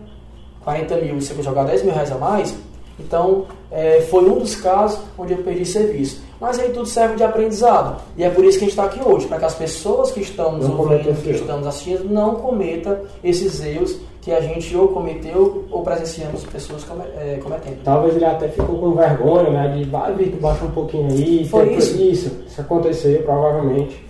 [0.62, 2.54] 40 mil, você vai jogar 10 mil reais a mais,
[2.98, 6.22] então, é, foi um dos casos onde eu perdi serviço.
[6.40, 8.00] Mas aí tudo serve de aprendizado.
[8.16, 10.20] E é por isso que a gente está aqui hoje, para que as pessoas que
[10.20, 14.74] estão nos não ouvindo, que estão nos assistindo, não cometam esses erros que a gente
[14.76, 16.86] ou cometeu ou presenciamos pessoas
[17.18, 17.82] é, cometendo.
[17.82, 19.68] Talvez ele até ficou com vergonha, né?
[19.76, 21.46] De vai, Vitor, baixa um pouquinho aí.
[21.48, 22.00] Foi isso.
[22.00, 22.42] isso.
[22.46, 24.02] Isso aconteceu, provavelmente.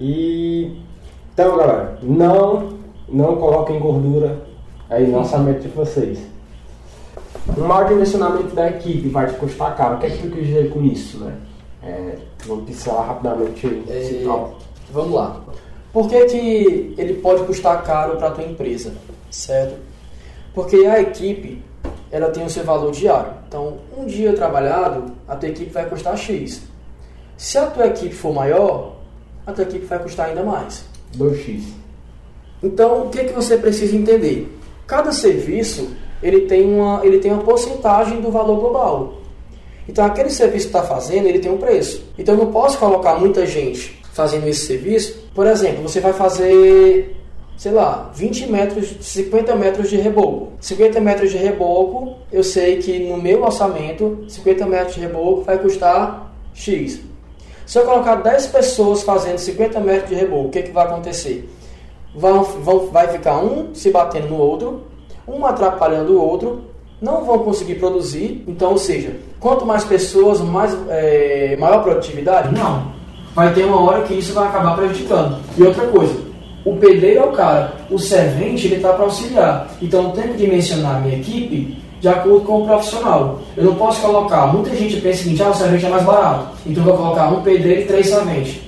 [0.00, 0.76] E
[1.32, 2.74] então, galera, não,
[3.08, 4.38] não coloquem gordura
[4.90, 6.33] aí no orçamento de vocês.
[7.56, 9.96] Um mau dimensionamento da equipe vai te custar caro.
[9.96, 11.36] O que é que tu quis dizer com isso, né?
[11.82, 14.54] É, vamos pincelar rapidamente esse é,
[14.90, 15.40] Vamos lá.
[15.92, 18.94] Por que, que ele pode custar caro para a tua empresa?
[19.30, 19.76] Certo?
[20.54, 21.62] Porque a equipe
[22.10, 23.32] ela tem o seu valor diário.
[23.46, 26.62] Então, um dia trabalhado, a tua equipe vai custar X.
[27.36, 28.96] Se a tua equipe for maior,
[29.46, 30.84] a tua equipe vai custar ainda mais.
[31.16, 31.64] 2x.
[32.62, 34.48] Então, o que, que você precisa entender?
[34.86, 39.14] Cada serviço ele tem uma, ele tem uma porcentagem do valor global.
[39.88, 42.04] Então, aquele serviço que está fazendo, ele tem um preço.
[42.18, 45.28] Então, eu não posso colocar muita gente fazendo esse serviço.
[45.34, 47.16] Por exemplo, você vai fazer,
[47.56, 50.52] sei lá, 20 metros, 50 metros de reboco.
[50.60, 55.58] 50 metros de reboco, eu sei que no meu orçamento, 50 metros de reboco vai
[55.58, 57.00] custar X.
[57.66, 61.48] Se eu colocar 10 pessoas fazendo 50 metros de reboco, o que, que vai acontecer?
[62.14, 64.82] Vão, vão, vai ficar um se batendo no outro,
[65.26, 66.64] um atrapalhando o outro,
[67.00, 68.44] não vão conseguir produzir.
[68.46, 72.54] Então, ou seja, quanto mais pessoas, mais, é, maior produtividade?
[72.54, 72.92] Não.
[73.34, 75.38] Vai ter uma hora que isso vai acabar prejudicando.
[75.56, 76.14] E outra coisa,
[76.64, 79.68] o pedreiro é o cara, o servente ele está para auxiliar.
[79.82, 83.40] Então, eu tenho que dimensionar a minha equipe de acordo com o profissional.
[83.56, 86.48] Eu não posso colocar, muita gente pensa o seguinte, ah, o servente é mais barato,
[86.66, 88.60] então eu vou colocar um pedreiro e três serventes.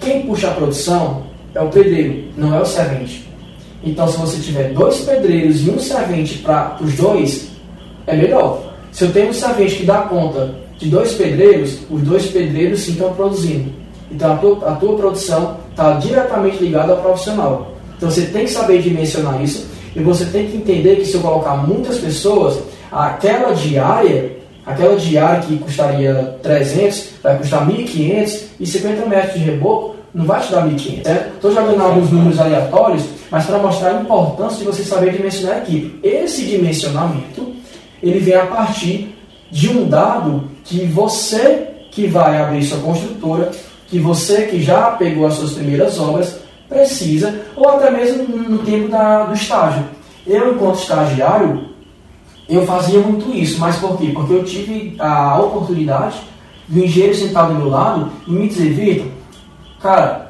[0.00, 1.22] Quem puxa a produção
[1.54, 3.29] é o pedreiro, não é o servente.
[3.82, 7.48] Então, se você tiver dois pedreiros e um servente para os dois,
[8.06, 8.74] é melhor.
[8.92, 12.92] Se eu tenho um servente que dá conta de dois pedreiros, os dois pedreiros sim
[12.92, 13.72] estão produzindo.
[14.10, 17.72] Então, a tua, a tua produção está diretamente ligada ao profissional.
[17.96, 21.20] Então, você tem que saber dimensionar isso e você tem que entender que se eu
[21.20, 22.58] colocar muitas pessoas,
[22.90, 29.96] aquela diária, aquela diária que custaria 300, vai custar 1.500 e 50 metros de reboco
[30.12, 31.34] não vai te dar 1.500, certo?
[31.36, 35.58] Estou jogando alguns números aleatórios, mas para mostrar a importância de você saber dimensionar a
[35.60, 36.00] equipe.
[36.02, 37.54] Esse dimensionamento,
[38.02, 39.14] ele vem a partir
[39.50, 43.50] de um dado que você que vai abrir sua construtora,
[43.86, 48.88] que você que já pegou as suas primeiras obras, precisa, ou até mesmo no tempo
[48.88, 49.84] da, do estágio.
[50.26, 51.70] Eu, enquanto estagiário,
[52.48, 54.12] eu fazia muito isso, mas por quê?
[54.14, 56.16] Porque eu tive a oportunidade
[56.68, 59.06] do engenheiro sentado do meu lado e me dizer, Vitor,
[59.80, 60.29] cara,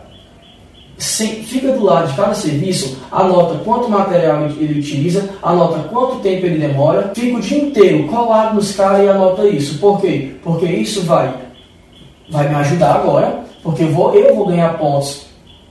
[1.01, 6.59] fica do lado de cada serviço, anota quanto material ele utiliza, anota quanto tempo ele
[6.59, 9.79] demora, fica o dia inteiro colado nos caras e anota isso.
[9.79, 10.33] Por quê?
[10.43, 11.33] Porque isso vai,
[12.31, 15.27] vai me ajudar agora, porque eu vou, eu vou ganhar pontos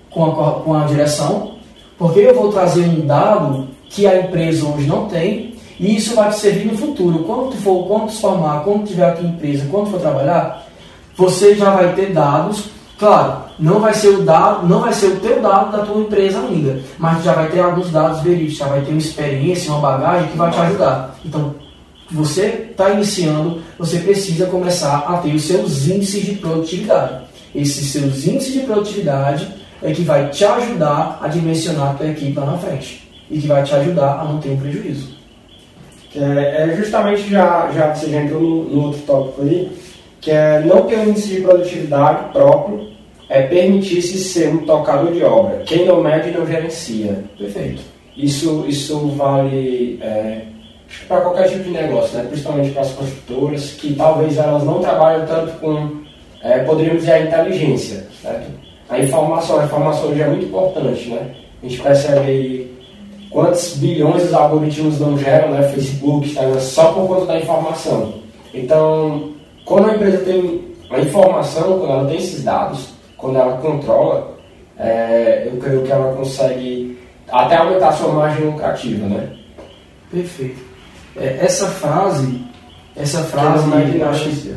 [0.09, 1.51] com a, com a direção,
[1.97, 6.29] porque eu vou trazer um dado que a empresa hoje não tem, e isso vai
[6.29, 7.19] te servir no futuro.
[7.19, 10.65] Quando tu for, quando tu formar, quando tiver a tua empresa, quando for trabalhar,
[11.15, 12.69] você já vai ter dados.
[12.99, 16.39] Claro, não vai ser o dado, não vai ser o teu dado da tua empresa
[16.41, 20.27] ainda, mas já vai ter alguns dados verídicos, já vai ter uma experiência, uma bagagem
[20.27, 21.15] que vai te ajudar.
[21.23, 21.55] Então,
[22.11, 27.23] você está iniciando, você precisa começar a ter os seus índices de produtividade.
[27.55, 29.47] Esses seus índices de produtividade
[29.81, 33.47] é que vai te ajudar a dimensionar a tua equipe lá na frente e que
[33.47, 35.15] vai te ajudar a não ter um prejuízo.
[36.15, 39.71] É, é justamente já, já você já entrou no, no, outro tópico aí,
[40.19, 42.88] que é não ter um índice de produtividade próprio,
[43.29, 45.61] é permitir-se ser um tocador de obra.
[45.65, 47.23] Quem não mede não gerencia.
[47.37, 47.81] Perfeito.
[48.17, 50.41] Isso, isso vale é,
[51.07, 52.25] para qualquer tipo de negócio, né?
[52.27, 56.01] principalmente para as construtoras, que talvez elas não trabalham tanto com,
[56.41, 58.07] é, poderíamos dizer, a inteligência.
[58.21, 58.49] Certo?
[58.89, 61.35] A informação, a informação hoje é muito importante, né?
[61.61, 62.71] A gente percebe
[63.29, 65.61] quantos bilhões os algoritmos não geram, né?
[65.69, 68.15] Facebook, Instagram, só por conta da informação.
[68.51, 69.29] Então,
[69.63, 74.37] quando a empresa tem a informação, quando ela tem esses dados, quando ela controla,
[74.77, 76.97] é, eu creio que ela consegue
[77.29, 79.35] até aumentar a sua margem lucrativa, né?
[80.09, 80.59] Perfeito.
[81.15, 82.41] É, essa frase,
[82.95, 84.55] essa frase, acho que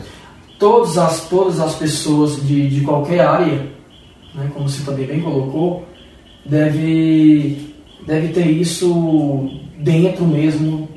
[0.58, 3.72] todas as, todas as pessoas de, de qualquer área
[4.34, 5.84] né, como você também bem colocou,
[6.44, 7.74] deve,
[8.06, 9.48] deve ter isso
[9.78, 10.88] dentro mesmo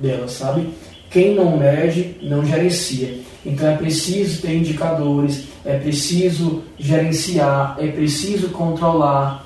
[0.00, 0.68] dela, sabe?
[1.10, 3.14] Quem não mede, não gerencia.
[3.44, 9.44] Então é preciso ter indicadores, é preciso gerenciar, é preciso controlar,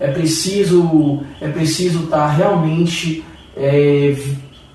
[0.00, 3.24] é preciso é preciso estar tá realmente
[3.56, 4.16] é,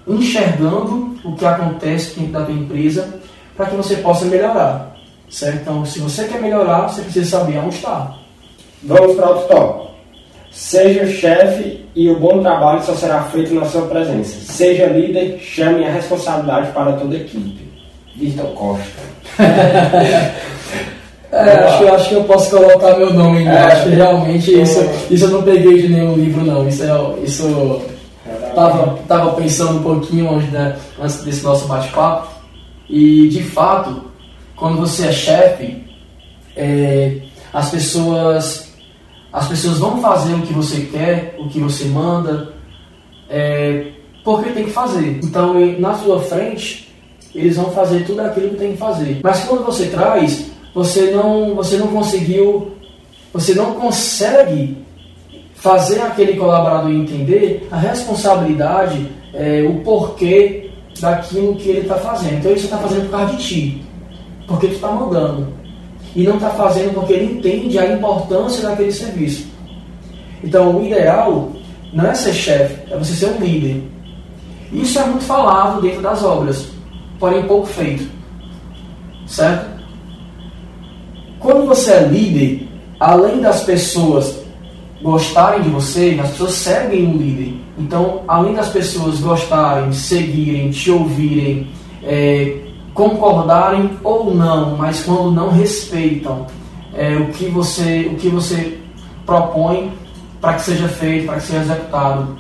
[0.08, 3.20] enxergando o que acontece dentro da tua empresa
[3.56, 4.96] para que você possa melhorar.
[5.30, 5.62] Certo?
[5.62, 8.18] Então, se você quer melhorar, você precisa saber onde está.
[8.84, 9.92] Vamos para outro tópico.
[10.52, 14.52] Seja chefe e o bom trabalho só será feito na sua presença.
[14.52, 17.61] Seja líder, chame a responsabilidade para toda a equipe.
[18.16, 19.02] Vitor Costa.
[21.34, 23.58] É, acho, acho que eu posso colocar meu nome embaixo.
[23.58, 26.68] É, acho que realmente isso, isso eu não peguei de nenhum livro, não.
[26.68, 27.82] Isso, é, isso
[28.54, 32.28] tava, tava pensando um pouquinho antes, né, antes desse nosso bate-papo.
[32.90, 34.12] E, de fato,
[34.58, 35.86] quando você é chefe,
[36.58, 37.20] é,
[37.54, 38.70] as pessoas
[39.32, 42.54] as pessoas vão fazer o que você quer, o que você manda,
[43.30, 43.92] é,
[44.26, 45.20] porque tem que fazer.
[45.24, 46.91] Então, na sua frente,
[47.34, 49.20] eles vão fazer tudo aquilo que tem que fazer.
[49.24, 52.72] Mas quando você traz, você não, você não conseguiu
[53.34, 54.78] você não consegue
[55.56, 60.70] fazer aquele colaborador entender a responsabilidade, é, o porquê
[61.00, 62.40] daquilo que ele está fazendo.
[62.40, 63.86] Então isso está fazendo por causa de ti,
[64.48, 65.48] porque tu está mandando.
[66.14, 69.48] E não está fazendo porque ele entende a importância daquele serviço.
[70.44, 71.50] Então o ideal
[71.94, 73.82] não é ser chefe, é você ser um líder.
[74.74, 76.68] Isso é muito falado dentro das obras,
[77.22, 78.10] porém pouco feito.
[79.28, 79.80] Certo?
[81.40, 82.68] Quando você é líder,
[83.00, 84.42] além das pessoas
[85.02, 87.54] gostarem de você, as pessoas seguem o líder.
[87.78, 91.70] Então, além das pessoas gostarem, seguirem, te ouvirem,
[92.04, 92.58] é,
[92.94, 96.48] concordarem ou não, mas quando não respeitam
[96.94, 98.80] é, o que você o que você
[99.26, 99.94] propõe
[100.42, 102.38] para que seja feito, para que seja executado,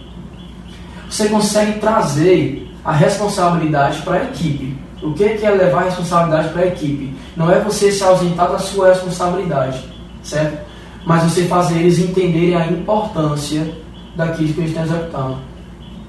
[1.10, 4.76] você consegue trazer a responsabilidade para a equipe.
[5.02, 7.14] O que é levar a responsabilidade para a equipe?
[7.36, 9.84] Não é você se ausentar da sua responsabilidade,
[10.22, 10.60] certo?
[11.06, 13.68] Mas você fazer eles entenderem a importância
[14.16, 15.38] daquilo que eles estão executando.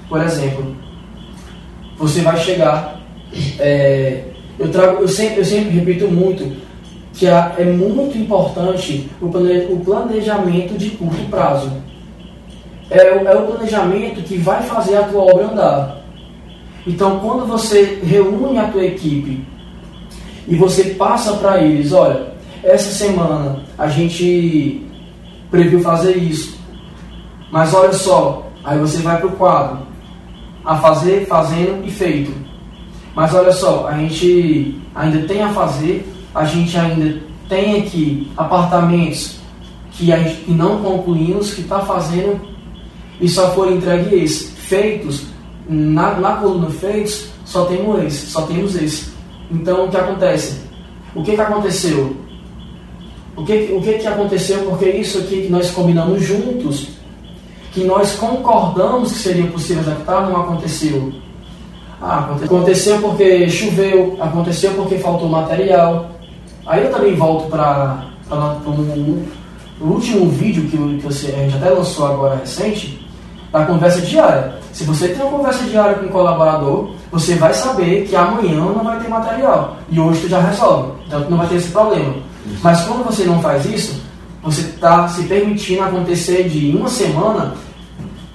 [0.07, 0.75] Por exemplo,
[1.97, 2.99] você vai chegar.
[3.59, 4.25] É,
[4.59, 6.61] eu, trago, eu, sempre, eu sempre repito muito
[7.13, 11.71] que é muito importante o planejamento de curto prazo.
[12.89, 16.02] É, é o planejamento que vai fazer a tua obra andar.
[16.85, 19.45] Então, quando você reúne a tua equipe
[20.47, 24.85] e você passa para eles, olha, essa semana a gente
[25.49, 26.59] previu fazer isso,
[27.51, 29.79] mas olha só, aí você vai para o quadro,
[30.65, 32.33] a fazer, fazendo e feito.
[33.15, 39.39] Mas olha só, a gente ainda tem a fazer, a gente ainda tem aqui apartamentos
[39.91, 42.41] que, a gente, que não concluímos, que está fazendo
[43.21, 45.32] e só foram entregues feitos
[45.67, 49.11] na, na coluna feitos, só temos esse, só temos esse.
[49.51, 50.61] Então o que acontece?
[51.15, 52.15] O que, que aconteceu?
[53.35, 54.59] O que, o que, que aconteceu?
[54.65, 56.89] Porque isso aqui que nós combinamos juntos,
[57.71, 61.11] que nós concordamos que seria possível executar, não aconteceu.
[62.01, 66.11] Ah, aconteceu porque choveu, aconteceu porque faltou material.
[66.65, 68.05] Aí eu também volto para
[69.81, 73.07] o último vídeo que, que você, a gente até lançou agora recente,
[73.51, 74.62] da conversa diária.
[74.73, 78.83] Se você tem uma conversa diária com um colaborador, você vai saber que amanhã não
[78.83, 79.77] vai ter material.
[79.87, 80.93] E hoje tu já resolve.
[81.05, 82.15] Então tu não vai ter esse problema.
[82.63, 84.01] Mas quando você não faz isso,
[84.41, 87.53] você está se permitindo acontecer de uma semana,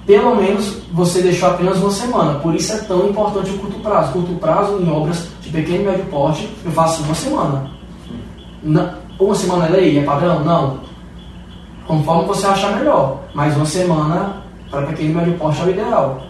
[0.07, 2.39] pelo menos você deixou apenas uma semana.
[2.39, 4.13] Por isso é tão importante o curto prazo.
[4.13, 7.69] Curto prazo em obras de pequeno e médio porte, eu faço uma semana.
[8.63, 9.99] Não, uma semana é lei?
[9.99, 10.39] É padrão?
[10.45, 10.79] Não.
[11.85, 13.23] Conforme você achar melhor.
[13.33, 14.37] Mas uma semana
[14.71, 16.28] para pequeno e médio porte é o ideal.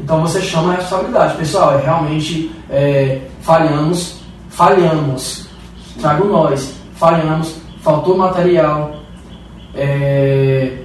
[0.00, 1.36] Então você chama a responsabilidade.
[1.36, 4.20] Pessoal, é, realmente é, falhamos,
[4.50, 5.46] falhamos.
[6.00, 8.96] Trago nós, falhamos, faltou material.
[9.74, 10.84] É,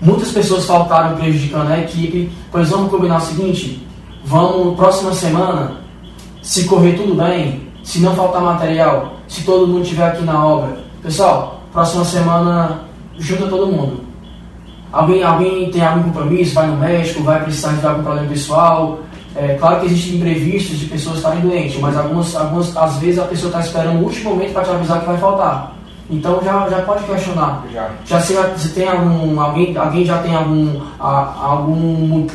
[0.00, 2.30] muitas pessoas faltaram prejudicando a equipe.
[2.50, 3.86] Pois vamos combinar o seguinte:
[4.24, 5.76] vamos, próxima semana,
[6.42, 10.78] se correr tudo bem, se não faltar material, se todo mundo estiver aqui na obra.
[11.02, 12.82] Pessoal, próxima semana,
[13.18, 14.07] junta todo mundo
[14.92, 19.00] Alguém, alguém tem algum compromisso, vai no médico, vai precisar de algum problema pessoal.
[19.36, 23.24] É, claro que existem imprevistos de pessoas estarem doentes, mas algumas, algumas, às vezes a
[23.24, 25.78] pessoa está esperando o último momento para te avisar que vai faltar.
[26.10, 27.64] Então já, já pode questionar.
[27.72, 29.38] Já, já se, se tem algum.
[29.38, 32.26] Alguém, alguém já tem algum, a, algum,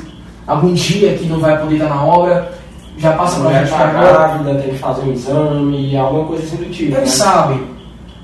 [0.46, 2.54] algum dia que não vai poder estar na obra,
[2.98, 3.72] já passa para a gente.
[3.72, 6.96] Tá grávida, tem que fazer um exame, alguma coisa assim do tipo.
[6.96, 7.26] Eles né?
[7.26, 7.64] sabem.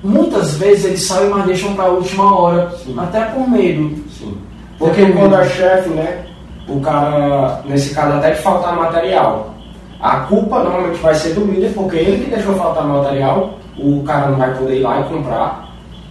[0.03, 2.95] Muitas vezes eles sabem, mas deixam para a última hora, Sim.
[2.97, 3.97] até por medo.
[4.19, 4.37] Sim.
[4.77, 6.25] Porque quando é chefe, né?
[6.67, 9.53] O cara, nesse caso, até que faltar material.
[9.99, 14.29] A culpa normalmente vai ser do líder, porque ele que deixou faltar material, o cara
[14.29, 15.69] não vai poder ir lá e comprar.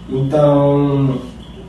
[0.09, 1.19] Então,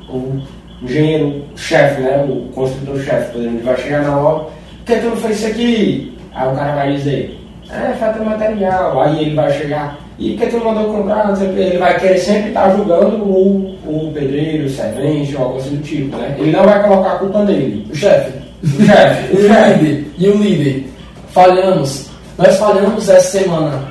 [0.08, 0.40] o
[0.82, 2.26] engenheiro chefe, né?
[2.28, 6.18] O construtor-chefe, por exemplo, vai chegar na obra, por que tu não fez isso aqui?
[6.34, 7.38] Aí o cara vai dizer,
[7.70, 9.00] é, falta material.
[9.00, 12.48] Aí ele vai chegar, e porque tu não mandou comprar, que, ele vai querer sempre
[12.48, 16.36] estar julgando o, o pedreiro, o servente ou algo assim do tipo, né?
[16.38, 17.86] Ele não vai colocar a culpa nele.
[17.90, 18.32] O chefe.
[18.62, 19.36] O chefe.
[19.36, 20.06] o líder.
[20.18, 20.86] E o líder.
[21.28, 22.06] Falhamos.
[22.38, 23.82] Nós falhamos essa semana.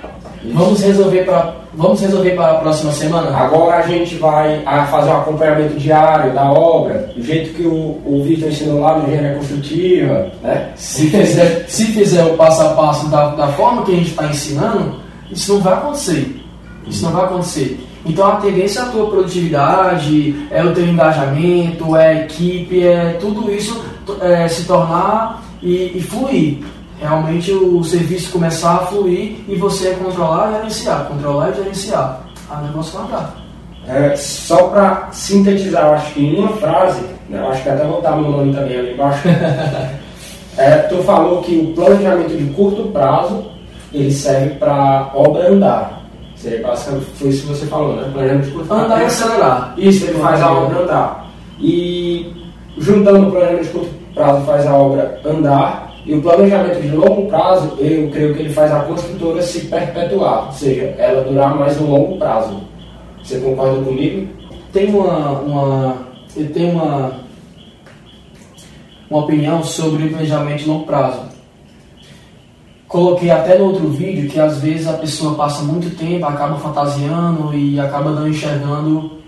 [0.44, 0.54] Isso.
[0.54, 3.36] Vamos resolver para vamos resolver para a próxima semana?
[3.36, 8.02] Agora a gente vai a fazer um acompanhamento diário da obra, do jeito que o,
[8.06, 10.70] o Vitor ensinou lá no Engenharia Construtiva, né?
[10.76, 14.26] Se fizer, se fizer o passo a passo da, da forma que a gente está
[14.26, 14.96] ensinando,
[15.32, 16.36] isso não vai acontecer.
[16.88, 17.80] Isso não vai acontecer.
[18.06, 23.18] Então a tendência é a tua produtividade, é o teu engajamento, é a equipe, é
[23.20, 23.84] tudo isso
[24.22, 26.60] é, se tornar e, e, fluir.
[27.00, 32.22] Realmente o serviço começar a fluir e você controlar e gerenciar, controlar e gerenciar.
[32.50, 33.36] A negócio vai andar.
[33.88, 37.84] É, só para sintetizar, eu acho que em uma frase, né, eu acho que até
[37.84, 39.28] vou botar meu nome também ali embaixo.
[40.58, 43.46] é, tu falou que o planejamento de curto prazo
[43.94, 45.99] ele serve para obra andar.
[46.40, 48.10] Seria basicamente foi isso que você falou, né?
[48.14, 48.86] Planejamento de curto prazo.
[48.86, 49.74] Andar e acelerar.
[49.78, 51.32] Isso, ele faz a obra andar.
[51.60, 52.34] E
[52.78, 57.28] juntando o planejamento de curto prazo faz a obra andar e o planejamento de longo
[57.28, 61.80] prazo, eu creio que ele faz a construtora se perpetuar, ou seja, ela durar mais
[61.80, 62.62] um longo prazo.
[63.22, 64.28] Você concorda comigo?
[64.72, 65.98] Tem uma, uma
[66.36, 67.12] eu tenho uma
[69.10, 71.29] uma opinião sobre o planejamento de longo prazo.
[72.90, 77.56] Coloquei até no outro vídeo que às vezes a pessoa passa muito tempo, acaba fantasiando
[77.56, 79.20] e acaba não enxergando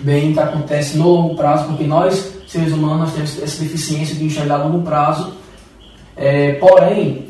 [0.00, 4.14] bem o que acontece no longo prazo, porque nós, seres humanos, nós temos essa deficiência
[4.14, 5.34] de enxergar a longo prazo.
[6.16, 7.26] É, porém,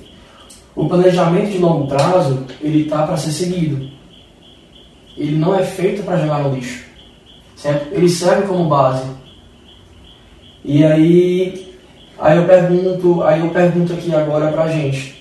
[0.76, 3.90] o planejamento de longo prazo, ele está para ser seguido.
[5.16, 6.84] Ele não é feito para jogar no lixo.
[7.56, 7.92] Certo?
[7.92, 9.04] Ele serve como base.
[10.64, 11.74] E aí,
[12.20, 15.15] aí eu pergunto, aí eu pergunto aqui agora pra gente.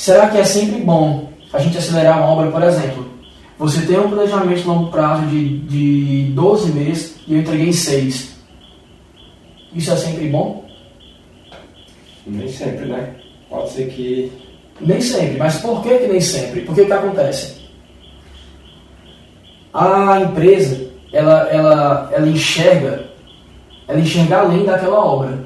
[0.00, 3.06] Será que é sempre bom a gente acelerar uma obra, por exemplo?
[3.58, 7.72] Você tem um planejamento de longo prazo de, de 12 meses e eu entreguei em
[7.72, 8.34] 6.
[9.74, 10.64] Isso é sempre bom?
[12.26, 13.14] Nem sempre, né?
[13.50, 14.32] Pode ser que.
[14.80, 16.62] Nem sempre, mas por que, que nem sempre?
[16.62, 17.60] Porque o que acontece?
[19.74, 23.04] A empresa, ela, ela, ela enxerga,
[23.86, 25.44] ela enxerga além daquela obra.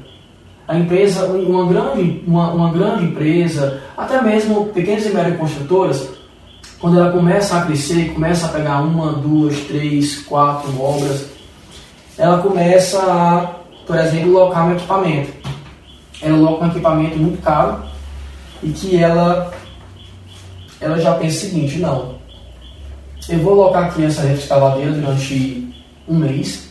[0.65, 6.09] A empresa, uma grande, uma, uma grande empresa, até mesmo pequenas e médias construtoras,
[6.79, 11.29] quando ela começa a crescer, começa a pegar uma, duas, três, quatro obras,
[12.17, 15.33] ela começa a, por exemplo, locar um equipamento.
[16.21, 17.83] Ela loca um equipamento muito caro
[18.61, 19.53] e que ela,
[20.79, 22.15] ela já pensa o seguinte, não,
[23.29, 25.73] eu vou locar aqui essa escavadeira durante
[26.07, 26.69] um mês,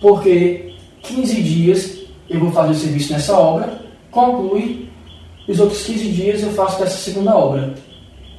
[0.00, 3.80] porque 15 dias eu vou fazer o serviço nessa obra,
[4.10, 4.90] conclui,
[5.48, 7.74] os outros 15 dias eu faço dessa segunda obra.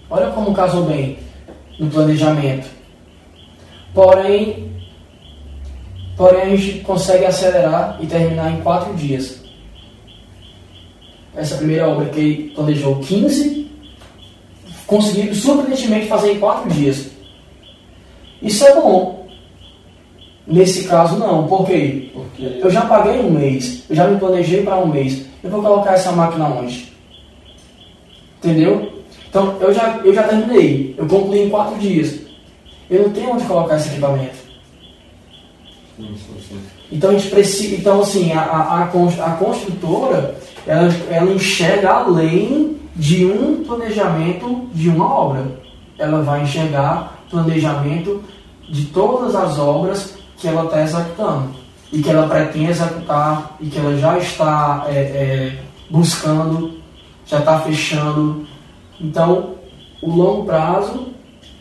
[0.09, 1.19] Olha como casou bem
[1.79, 2.67] no planejamento.
[3.93, 4.71] Porém,
[6.15, 9.41] porém a gente consegue acelerar e terminar em 4 dias.
[11.35, 13.71] Essa primeira obra que ele planejou 15,
[14.85, 17.11] conseguiu surpreendentemente fazer em 4 dias.
[18.41, 19.27] Isso é bom.
[20.45, 21.47] Nesse caso, não.
[21.47, 22.09] Por quê?
[22.13, 25.25] Porque eu já paguei um mês, eu já me planejei para um mês.
[25.43, 26.96] Eu vou colocar essa máquina onde?
[28.37, 29.03] Entendeu?
[29.29, 30.95] Então, eu já, eu já terminei.
[30.97, 32.19] Eu concluí em quatro dias.
[32.89, 34.47] Eu não tenho onde colocar esse equipamento.
[36.91, 40.35] Então, a gente precisa, então assim, a, a, a construtora,
[40.65, 45.45] ela, ela enxerga além de um planejamento de uma obra.
[45.97, 48.23] Ela vai enxergar planejamento
[48.69, 51.55] de todas as obras que ela está executando
[51.91, 55.59] e que ela pretende executar e que ela já está é, é,
[55.89, 56.76] buscando,
[57.27, 58.47] já está fechando.
[58.99, 59.55] Então,
[60.01, 61.07] o longo prazo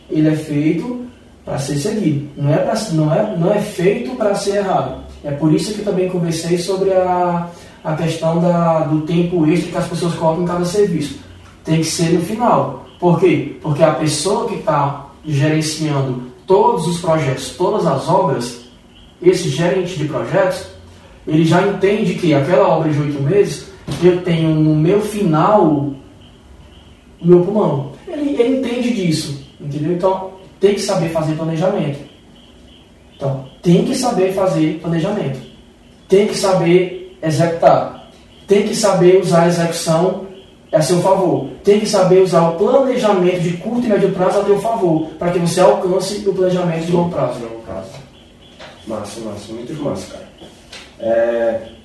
[0.09, 1.05] ele é feito
[1.45, 5.03] para ser seguido, não é, pra, não é, não é feito para ser errado.
[5.23, 7.47] É por isso que também conversei sobre a,
[7.83, 11.19] a questão da, do tempo extra que as pessoas colocam em cada serviço.
[11.63, 12.85] Tem que ser no final.
[12.99, 13.57] Por quê?
[13.61, 18.61] Porque a pessoa que está gerenciando todos os projetos, todas as obras,
[19.21, 20.67] esse gerente de projetos,
[21.27, 23.66] ele já entende que aquela obra de oito meses,
[24.03, 25.63] eu tenho no meu final
[27.21, 27.93] o meu pulmão.
[28.07, 29.93] Ele, ele entende disso, entendeu?
[29.93, 31.99] Então, tem que saber fazer planejamento.
[33.15, 35.39] Então, tem que saber fazer planejamento.
[36.07, 38.09] Tem que saber executar.
[38.47, 40.27] Tem que saber usar a execução
[40.71, 41.49] a seu favor.
[41.63, 45.31] Tem que saber usar o planejamento de curto e médio prazo a seu favor, para
[45.31, 47.39] que você alcance o planejamento de longo prazo.
[47.39, 47.91] Longo prazo.
[48.85, 50.27] Massa, massa, muito massa, cara.
[50.99, 51.76] É...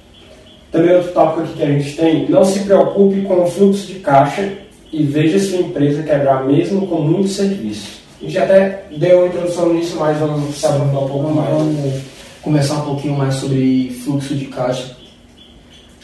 [0.72, 3.98] Também outro tópico aqui que a gente tem, não se preocupe com o fluxo de
[4.00, 4.50] caixa
[4.90, 8.00] e veja sua empresa quebrar mesmo com muito serviço.
[8.18, 11.50] A gente até deu uma introdução nisso, mas vamos saber um pouco mais.
[11.50, 12.02] Vamos
[12.40, 14.96] começar um pouquinho mais sobre fluxo de caixa.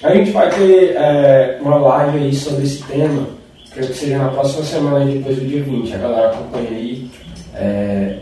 [0.02, 3.26] A gente vai ter é, uma live aí sobre esse tema,
[3.72, 5.94] creio que seja na próxima semana, depois do dia 20.
[5.94, 7.10] A galera acompanha aí.
[7.54, 8.18] É,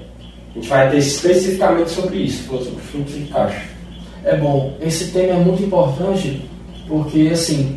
[0.52, 3.75] a gente vai ter especificamente sobre isso, sobre fluxo de caixa.
[4.26, 6.44] É bom, esse tema é muito importante
[6.88, 7.76] porque, assim,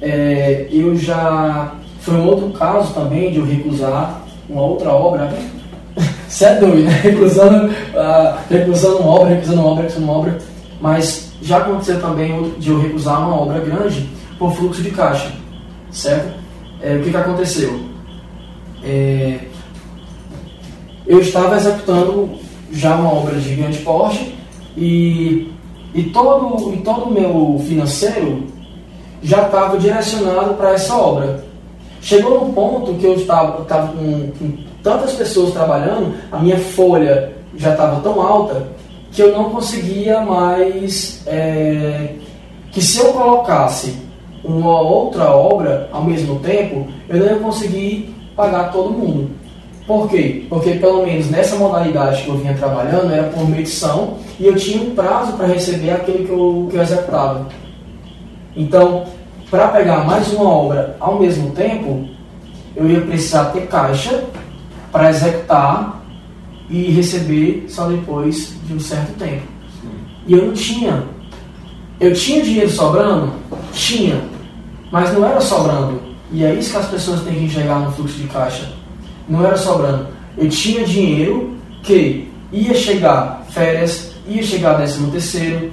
[0.00, 1.74] é, eu já.
[2.00, 5.30] Foi um outro caso também de eu recusar uma outra obra.
[6.26, 7.00] Você é doido, né?
[7.02, 10.38] Recusando, uh, recusando uma obra, recusando uma obra, recusando uma obra.
[10.80, 14.08] Mas já aconteceu também de eu recusar uma obra grande
[14.38, 15.32] por fluxo de caixa,
[15.90, 16.32] certo?
[16.80, 17.78] É, o que, que aconteceu?
[18.82, 19.38] É,
[21.06, 22.30] eu estava executando
[22.72, 24.34] já uma obra de grande porte
[24.76, 25.52] e,
[25.94, 28.42] e todo e todo o meu financeiro
[29.22, 31.44] já estava direcionado para essa obra.
[32.02, 37.32] Chegou num ponto que eu estava, estava com, com tantas pessoas trabalhando, a minha folha
[37.56, 38.66] já estava tão alta
[39.10, 41.22] que eu não conseguia mais.
[41.26, 42.16] É,
[42.72, 43.96] que se eu colocasse
[44.42, 49.30] uma outra obra ao mesmo tempo, eu não ia conseguir pagar todo mundo.
[49.86, 50.46] Por quê?
[50.48, 54.82] Porque pelo menos nessa modalidade que eu vinha trabalhando era por medição e eu tinha
[54.82, 57.48] um prazo para receber aquele que eu, que eu executava.
[58.56, 59.04] Então,
[59.50, 62.08] para pegar mais uma obra ao mesmo tempo,
[62.74, 64.24] eu ia precisar ter caixa
[64.90, 66.02] para executar
[66.70, 69.42] e receber só depois de um certo tempo.
[70.26, 71.04] E eu não tinha.
[72.00, 73.32] Eu tinha dinheiro sobrando?
[73.72, 74.20] Tinha.
[74.90, 76.00] Mas não era sobrando.
[76.32, 78.72] E é isso que as pessoas têm que enxergar no fluxo de caixa.
[79.28, 80.08] Não era sobrando.
[80.36, 85.70] Eu tinha dinheiro que ia chegar férias, ia chegar décimo terceiro,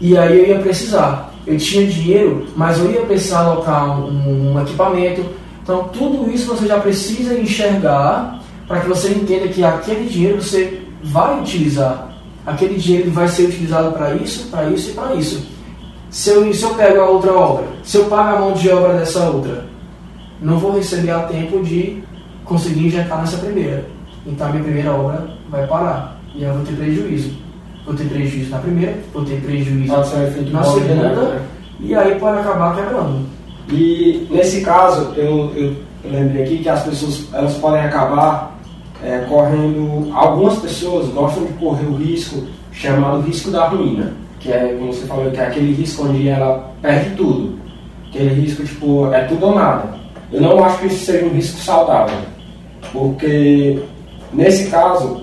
[0.00, 1.32] e aí eu ia precisar.
[1.46, 5.24] Eu tinha dinheiro, mas eu ia precisar alocar um, um equipamento.
[5.62, 10.82] Então tudo isso você já precisa enxergar para que você entenda que aquele dinheiro você
[11.02, 12.08] vai utilizar.
[12.46, 15.46] Aquele dinheiro vai ser utilizado para isso, para isso e para isso.
[16.10, 18.94] Se eu, se eu pego a outra obra, se eu pago a mão de obra
[18.94, 19.66] dessa outra,
[20.40, 22.02] não vou receber a tempo de
[22.48, 23.84] conseguir injetar nessa primeira.
[24.26, 26.18] Então a minha primeira obra vai parar.
[26.34, 27.32] E eu vou ter prejuízo.
[27.84, 31.40] Vou ter prejuízo na primeira, vou ter prejuízo na segunda, né?
[31.80, 33.26] e aí pode acabar quebrando.
[33.70, 38.58] E nesse caso, eu, eu lembrei aqui que as pessoas elas podem acabar
[39.02, 40.10] é, correndo.
[40.14, 45.06] Algumas pessoas gostam de correr o risco chamado risco da ruína, que é, como você
[45.06, 47.58] falou, que é aquele risco onde ela perde tudo.
[48.08, 49.98] Aquele risco, tipo, é tudo ou nada.
[50.32, 52.16] Eu não acho que isso seja um risco saudável,
[52.92, 53.78] porque
[54.32, 55.22] nesse caso,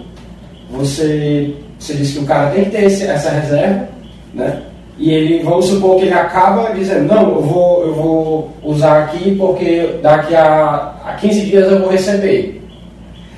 [0.70, 3.88] você, você diz que o cara tem que ter esse, essa reserva,
[4.34, 4.62] né?
[4.98, 9.36] E ele, vamos supor que ele acaba dizendo, não, eu vou, eu vou usar aqui
[9.36, 12.62] porque daqui a, a 15 dias eu vou receber.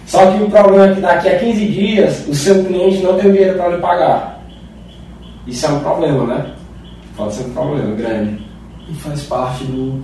[0.06, 3.30] Só que o problema é que daqui a 15 dias o seu cliente não tem
[3.30, 4.44] o dinheiro para lhe pagar.
[5.48, 6.52] Isso é um problema, né?
[7.16, 8.40] Pode ser um problema grande.
[8.90, 10.02] E faz parte do,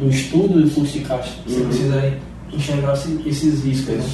[0.00, 1.30] do estudo do fluxo de caixa.
[1.46, 1.66] Você uhum.
[1.66, 2.12] precisa
[2.52, 3.96] enxergar esses riscos.
[3.96, 4.04] Né?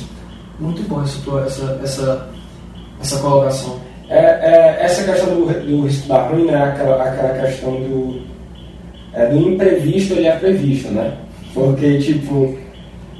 [0.58, 2.28] Muito bom essa, essa, essa,
[3.00, 3.80] essa colocação.
[4.08, 8.22] É, é, essa questão do, do risco da ruína é aquela, aquela questão do,
[9.12, 11.16] é, do imprevisto, ele é previsto, né?
[11.52, 12.56] Porque, tipo,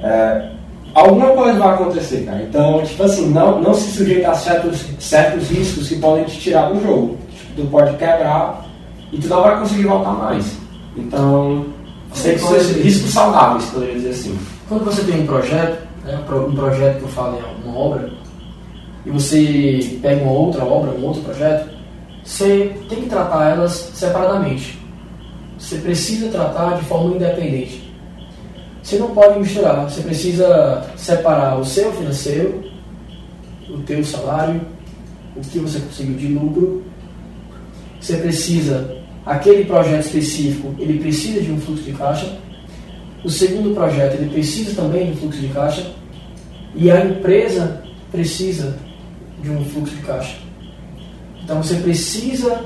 [0.01, 0.49] é,
[0.93, 2.41] alguma coisa vai acontecer, cara.
[2.41, 6.69] Então, tipo assim, não, não se sujeita a certos, certos riscos que podem te tirar
[6.69, 7.17] do jogo.
[7.31, 8.65] Tipo, tu pode quebrar
[9.11, 10.57] e tu não vai conseguir voltar mais.
[10.95, 11.65] Então,
[12.23, 14.37] tem que ser riscos saudáveis, poderia dizer assim.
[14.67, 18.09] Quando você tem um projeto, né, um projeto que eu falo em uma obra,
[19.05, 21.69] e você pega uma outra obra, um outro projeto,
[22.23, 24.77] você tem que tratar elas separadamente.
[25.57, 27.93] Você precisa tratar de forma independente.
[28.83, 32.69] Você não pode misturar, você precisa separar o seu financeiro,
[33.69, 34.61] o teu salário,
[35.35, 36.83] o que você conseguiu de lucro.
[38.01, 42.37] Você precisa, aquele projeto específico, ele precisa de um fluxo de caixa.
[43.23, 45.91] O segundo projeto, ele precisa também de um fluxo de caixa.
[46.75, 48.77] E a empresa precisa
[49.41, 50.37] de um fluxo de caixa.
[51.43, 52.61] Então você precisa.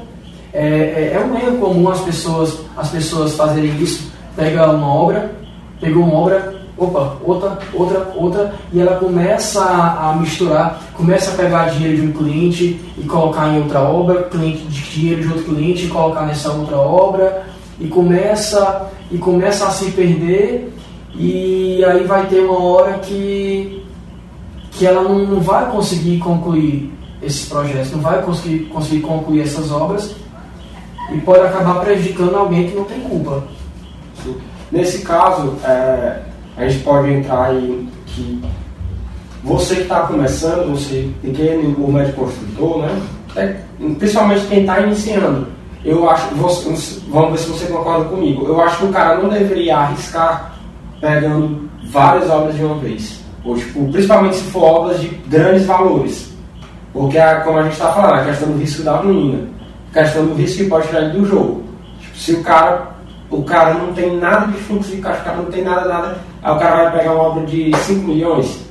[0.54, 4.12] É, é, é um erro comum as pessoas, as pessoas fazerem isso.
[4.36, 5.32] Pega uma obra,
[5.80, 11.36] pegou uma obra, opa, outra, outra, outra, e ela começa a, a, misturar, começa a
[11.36, 15.43] pegar dinheiro de um cliente e colocar em outra obra, cliente de dinheiro de outro
[15.43, 17.45] cliente e colocar nessa outra obra,
[17.82, 20.71] e começa, e começa a se perder,
[21.15, 23.84] e aí vai ter uma hora que,
[24.71, 29.71] que ela não, não vai conseguir concluir esses projetos, não vai conseguir, conseguir concluir essas
[29.71, 30.15] obras,
[31.11, 33.43] e pode acabar prejudicando alguém que não tem culpa.
[34.71, 36.21] Nesse caso, é,
[36.55, 38.41] a gente pode entrar em que
[39.43, 43.01] você que está começando, você pequeno ou médio construtor, né?
[43.36, 43.55] É,
[43.97, 45.47] principalmente quem está iniciando,
[45.84, 49.29] eu acho, você, vamos ver se você concorda comigo, eu acho que o cara não
[49.29, 50.53] deveria arriscar
[50.99, 53.19] pegando várias obras de uma vez.
[53.43, 56.32] Ou, tipo, principalmente se for obras de grandes valores.
[56.93, 59.47] Porque, como a gente está falando, a questão do risco da ruína,
[59.89, 61.63] a questão do risco que pode tirar do jogo.
[61.99, 62.91] Tipo, se o cara
[63.32, 66.17] o cara não tem nada de fluxo de caixa, o cara não tem nada, nada.
[66.43, 68.65] Aí o cara vai pegar uma obra de 5 milhões.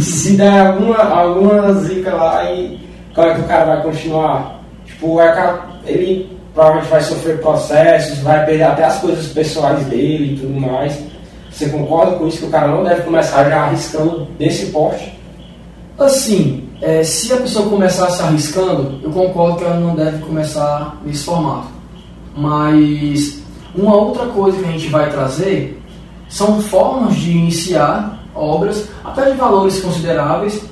[0.00, 2.78] Se der alguma, alguma zica lá, e
[3.12, 4.60] como é que o cara vai continuar?
[4.86, 10.38] Tipo, é, ele provavelmente vai sofrer processos, vai perder até as coisas pessoais dele e
[10.38, 10.98] tudo mais.
[11.50, 15.18] Você concorda com isso que o cara não deve começar já arriscando desse porte?
[15.98, 20.98] Assim, é, se a pessoa começar se arriscando, eu concordo que ela não deve começar
[21.04, 21.68] nesse formato.
[22.36, 23.42] Mas
[23.74, 25.80] uma outra coisa que a gente vai trazer
[26.28, 30.64] são formas de iniciar obras, até de valores consideráveis,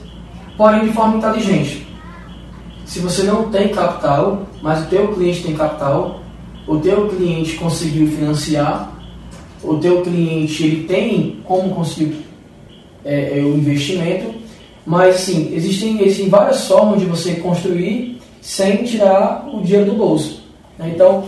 [0.57, 1.88] porém de forma inteligente.
[2.89, 6.23] Se você não tem capital, mas o teu cliente tem capital,
[6.67, 8.91] o teu cliente conseguiu financiar,
[9.63, 12.25] o teu cliente ele tem como conseguir
[13.05, 14.35] é, é, o investimento,
[14.87, 20.43] mas sim, existem, existem várias formas de você construir sem tirar o dinheiro do bolso.
[20.79, 20.91] Né?
[20.95, 21.25] Então,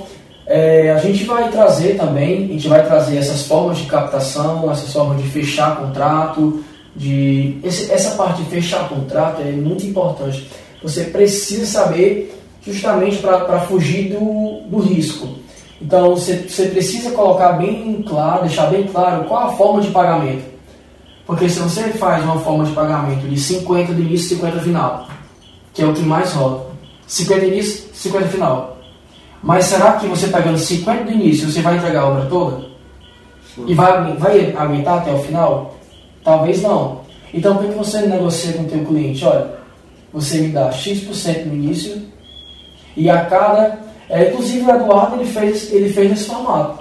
[0.47, 4.91] é, a gente vai trazer também, a gente vai trazer essas formas de captação, essas
[4.91, 6.65] formas de fechar contrato,
[6.97, 10.49] de esse, essa parte de fechar contrato é muito importante.
[10.83, 15.29] Você precisa saber justamente para fugir do, do risco.
[15.81, 20.45] Então você, você precisa colocar bem claro, deixar bem claro qual a forma de pagamento.
[21.27, 25.09] Porque se você faz uma forma de pagamento de 50 de início e 50 final,
[25.73, 26.71] que é o que mais rola,
[27.07, 28.77] 50 de início, 50 final.
[29.43, 32.69] Mas será que você pegando 50 do início, você vai entregar a obra toda?
[33.67, 35.77] E vai, vai aguentar até o final?
[36.23, 37.01] Talvez não.
[37.33, 39.25] Então por que você negocia com o teu cliente?
[39.25, 39.60] Olha,
[40.13, 42.03] você me dá X% no início
[42.97, 43.79] e a cada.
[44.09, 46.81] É, inclusive o Eduardo ele fez, ele fez nesse formato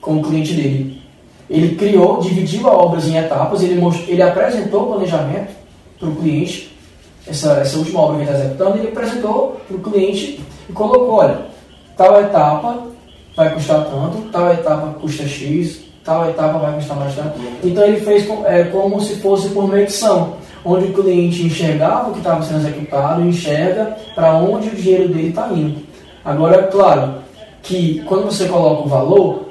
[0.00, 1.02] com o cliente dele.
[1.50, 5.52] Ele criou, dividiu a obras em etapas, ele, mostrou, ele apresentou o planejamento
[5.98, 6.74] para o cliente,
[7.26, 11.14] essa, essa última obra que ele está executando, ele apresentou para o cliente e colocou,
[11.14, 11.46] olha,
[11.96, 12.86] tal etapa
[13.36, 17.38] vai custar tanto, tal etapa custa X, tal etapa vai custar mais tanto.
[17.62, 20.34] Então ele fez é, como se fosse por medição,
[20.64, 25.28] onde o cliente enxergava o que estava sendo executado, enxerga para onde o dinheiro dele
[25.28, 25.82] está indo.
[26.24, 27.14] Agora, é claro
[27.62, 29.46] que quando você coloca o valor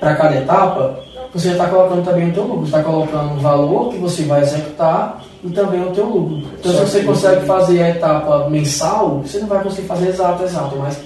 [0.00, 0.98] para cada etapa,
[1.32, 2.60] você está colocando também o teu lucro.
[2.60, 6.42] Você está colocando o valor que você vai executar e também o teu lucro.
[6.58, 10.76] Então, se você consegue fazer a etapa mensal, você não vai conseguir fazer exato, exato,
[10.76, 11.00] mas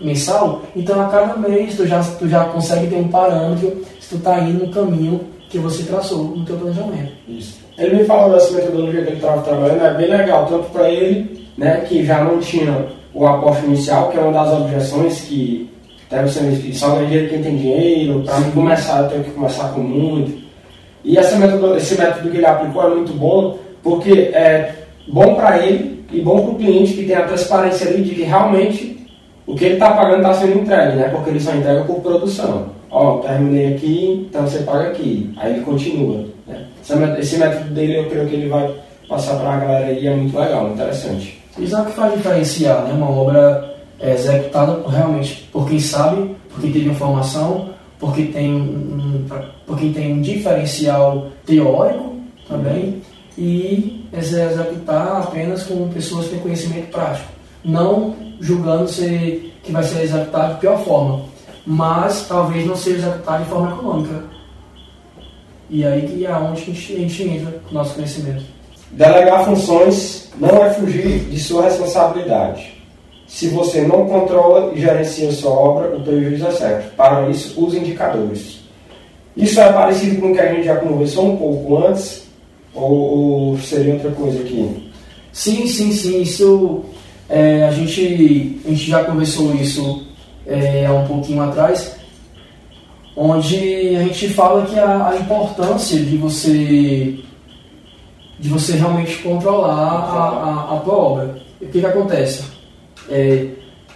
[0.00, 4.16] mensal, então a cada mês tu já, tu já consegue ter um parâmetro se tu
[4.16, 7.12] está indo no caminho que você traçou no teu planejamento.
[7.28, 7.61] Isso.
[7.78, 11.46] Ele me falou dessa metodologia que ele estava trabalhando, é bem legal, tanto para ele,
[11.56, 15.70] né, que já não tinha o aporte inicial, que é uma das objeções que
[16.10, 19.80] deve ser só ganha dinheiro quem tem dinheiro, para começar eu tenho que começar com
[19.80, 20.42] muito.
[21.04, 24.74] E essa método, esse método que ele aplicou é muito bom, porque é
[25.08, 28.22] bom para ele e bom para o cliente que tem a transparência ali de que
[28.22, 29.06] realmente
[29.46, 31.08] o que ele está pagando está sendo entregue, né?
[31.08, 32.66] Porque ele só entrega por produção.
[32.90, 35.32] Ó, terminei aqui, então você paga aqui.
[35.36, 36.26] Aí ele continua.
[37.18, 38.74] Esse método dele eu creio que ele vai
[39.08, 41.40] passar para a galera aí, é muito legal, interessante.
[41.58, 42.92] Isso é faz diferenciar, né?
[42.92, 49.24] Uma obra é, executada realmente por quem sabe, por quem teve informação, porque tem um,
[49.66, 52.16] por quem tem um diferencial teórico
[52.48, 53.00] também,
[53.38, 57.28] e executar apenas com pessoas que têm conhecimento prático.
[57.64, 61.22] Não julgando ser, que vai ser executado de pior forma,
[61.64, 64.24] mas talvez não seja executado de forma econômica.
[65.72, 68.44] E aí que é onde a gente, a gente entra com o nosso conhecimento.
[68.90, 72.74] Delegar funções não é fugir de sua responsabilidade.
[73.26, 76.94] Se você não controla e gerencia sua obra, o prejuízo é certo.
[76.94, 78.60] Para isso, use indicadores.
[79.34, 82.24] Isso é parecido com o que a gente já conversou um pouco antes,
[82.74, 84.92] ou, ou seria outra coisa aqui?
[85.32, 86.20] Sim, sim, sim.
[86.20, 86.84] Isso
[87.30, 90.06] é, a, gente, a gente já conversou isso
[90.46, 91.96] é, há um pouquinho atrás,
[93.16, 97.18] onde a gente fala que a, a importância de você
[98.38, 101.42] de você realmente controlar a, a, a tua obra.
[101.60, 102.44] O que, que acontece?
[103.08, 103.50] É,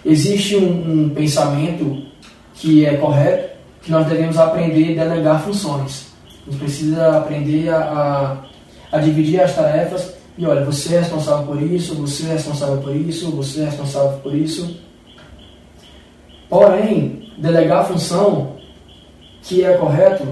[0.05, 2.05] existe um, um, pensamento
[2.55, 6.13] que é correto, que nós devemos aprender a delegar funções.
[6.47, 8.47] A gente precisa aprender a,
[8.93, 12.79] a, a dividir as tarefas e olha, você é responsável por isso, você é responsável
[12.79, 14.77] por isso, você é responsável por isso.
[16.49, 18.57] Porém, delegar a função
[19.47, 20.25] que é correto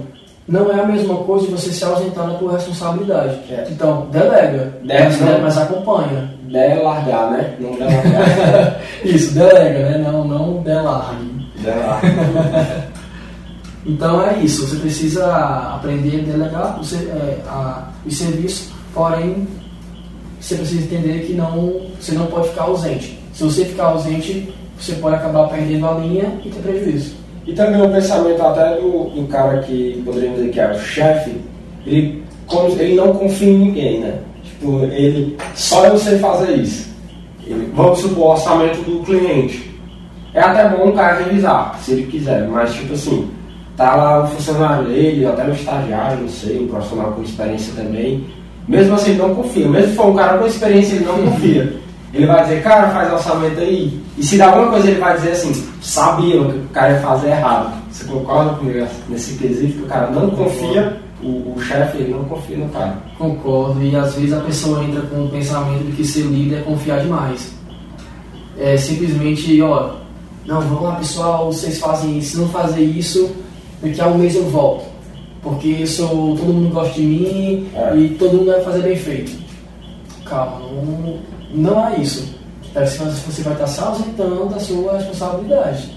[0.47, 3.39] não é a mesma coisa de você se ausentar da tua responsabilidade.
[3.51, 3.67] É.
[3.71, 5.41] Então, delega, Deve, mas, né?
[5.43, 6.31] mas acompanha.
[6.43, 7.55] Delargar, né?
[7.59, 8.81] Não delargar.
[9.03, 9.99] Isso, delega, né?
[9.99, 11.49] Não, não delargue.
[11.63, 12.09] Delargue.
[13.87, 15.27] então é isso, você precisa
[15.75, 19.47] aprender a delegar o, é, a, o serviço, porém
[20.41, 23.19] você precisa entender que não, você não pode ficar ausente.
[23.33, 27.24] Se você ficar ausente, você pode acabar perdendo a linha e ter prejuízo.
[27.47, 31.33] E também o pensamento até do, do cara que poderíamos dizer que é o chefe,
[31.87, 32.23] ele,
[32.79, 34.19] ele não confia em ninguém, né?
[34.43, 36.89] Tipo, ele só eu sei fazer isso.
[37.47, 39.71] Ele, vamos supor o orçamento do cliente.
[40.33, 43.31] É até bom o cara revisar, se ele quiser, mas tipo assim,
[43.77, 48.25] tá lá o funcionário dele, até no estagiário, não sei, um profissional com experiência também.
[48.67, 49.69] Mesmo assim, não confia.
[49.69, 51.84] Mesmo se for um cara com experiência, ele não confia.
[52.15, 54.01] Ele vai dizer, cara, faz orçamento aí.
[54.17, 57.01] E se dá alguma coisa, ele vai dizer assim, sabia o que o cara ia
[57.01, 57.83] fazer errado.
[57.91, 59.79] Você concorda comigo nesse quesito?
[59.79, 62.97] Que o cara não confia, o, o chefe, ele não confia no cara.
[63.19, 63.83] Concordo.
[63.83, 67.01] E às vezes a pessoa entra com o pensamento de que ser líder é confiar
[67.01, 67.53] demais.
[68.59, 69.95] É simplesmente, ó,
[70.47, 73.35] não, vamos lá pessoal, vocês fazem isso, se não fazer isso,
[73.83, 74.85] daqui a um mês eu volto.
[75.43, 77.97] Porque isso, todo mundo gosta de mim é.
[77.97, 79.33] e todo mundo vai fazer bem feito.
[80.25, 81.19] Calma, não,
[81.55, 82.35] não é isso.
[82.75, 85.95] Você vai estar se ausentando da sua responsabilidade.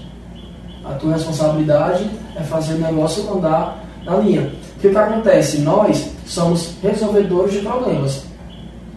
[0.84, 4.52] A tua responsabilidade é fazer o negócio andar na linha.
[4.76, 5.58] O que, que acontece?
[5.58, 8.22] Nós somos resolvedores de problemas.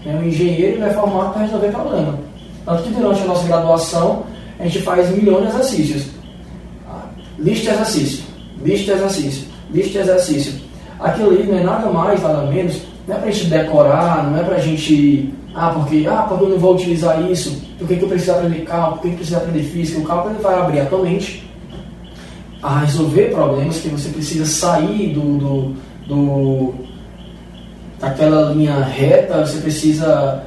[0.06, 2.20] O engenheiro é formado para resolver problema.
[2.66, 4.24] Tanto que durante a nossa graduação
[4.60, 6.06] a gente faz milhões de exercícios.
[7.40, 8.24] Lista de exercício,
[8.64, 10.54] lista exercício, lista exercício.
[11.00, 14.40] Aquilo ali não é nada mais, nada menos, não é para a gente decorar, não
[14.40, 15.34] é para a gente.
[15.54, 18.62] Ah, porque, ah, porque eu não vou utilizar isso, por que, que eu preciso aprender
[18.62, 20.00] cálculo, por que, que eu preciso aprender física?
[20.00, 21.50] O cálculo vai abrir a tua mente
[22.64, 25.76] a resolver problemas que você precisa sair do, do,
[26.08, 26.74] do
[28.00, 30.44] daquela linha reta, você precisa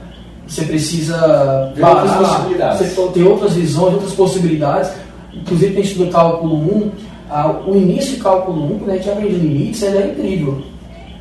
[0.47, 2.79] você precisa Ver parar, outras possibilidades.
[2.79, 4.93] você outras visões, outras possibilidades.
[5.33, 6.91] Inclusive, tem estudo cálculo 1,
[7.31, 10.63] a, o início do cálculo 1, quando a gente aprende limites, ele é incrível.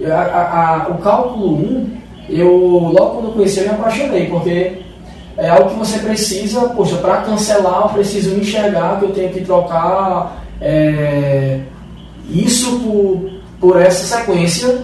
[0.06, 1.92] A, a, o cálculo 1,
[2.30, 4.82] eu logo quando conheci, eu me apaixonei, porque
[5.38, 9.42] é algo que você precisa, poxa, para cancelar, eu preciso enxergar que eu tenho que
[9.42, 11.60] trocar é,
[12.30, 14.82] isso por, por essa sequência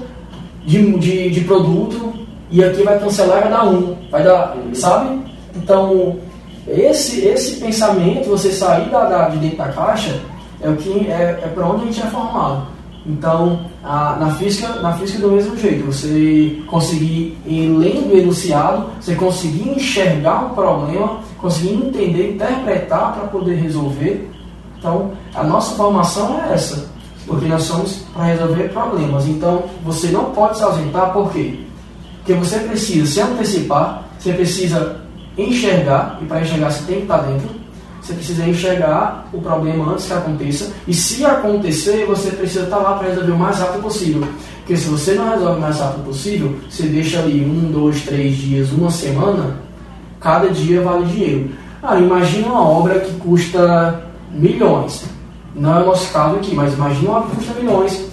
[0.66, 2.14] de, de, de produto
[2.52, 5.22] e aqui vai cancelar vai dar um, vai dar, sabe?
[5.56, 6.18] Então,
[6.68, 10.20] esse, esse pensamento, você sair da, da de dentro da caixa,
[10.62, 12.68] é o que é, é para onde a gente é formado.
[13.10, 18.86] Então, a, na física, na física do mesmo jeito, você conseguir ir lendo o enunciado,
[19.02, 24.30] você conseguir enxergar um problema, conseguir entender, interpretar para poder resolver.
[24.78, 26.88] Então, a nossa formação é essa,
[27.26, 29.28] porque nós somos para resolver problemas.
[29.28, 31.62] Então, você não pode se ausentar, por quê?
[32.18, 35.02] Porque você precisa se antecipar, você precisa
[35.36, 37.50] enxergar, e para enxergar você tem que estar dentro,
[38.10, 42.98] você precisa enxergar o problema antes que aconteça, e se acontecer, você precisa estar lá
[42.98, 44.28] para resolver o mais rápido possível.
[44.60, 48.38] Porque se você não resolve o mais rápido possível, você deixa ali um, dois, três
[48.38, 49.58] dias, uma semana,
[50.20, 51.52] cada dia vale dinheiro.
[51.82, 55.06] Ah, imagina uma obra que custa milhões.
[55.56, 58.06] Não é o nosso caso aqui, mas imagina uma obra que custa milhões,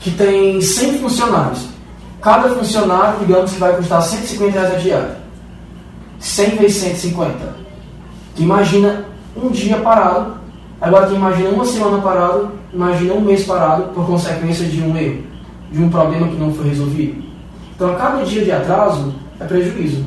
[0.00, 1.66] que tem 100 funcionários.
[2.20, 5.16] Cada funcionário, digamos que vai custar 150 reais a diária.
[6.18, 7.67] 100 vezes 150.
[8.38, 9.04] Imagina
[9.36, 10.34] um dia parado,
[10.80, 15.22] agora tu imagina uma semana parado, imagina um mês parado por consequência de um erro,
[15.72, 17.22] de um problema que não foi resolvido.
[17.74, 20.04] Então, a cada dia de atraso é prejuízo.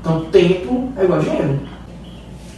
[0.00, 1.60] Então, tempo é igual a dinheiro.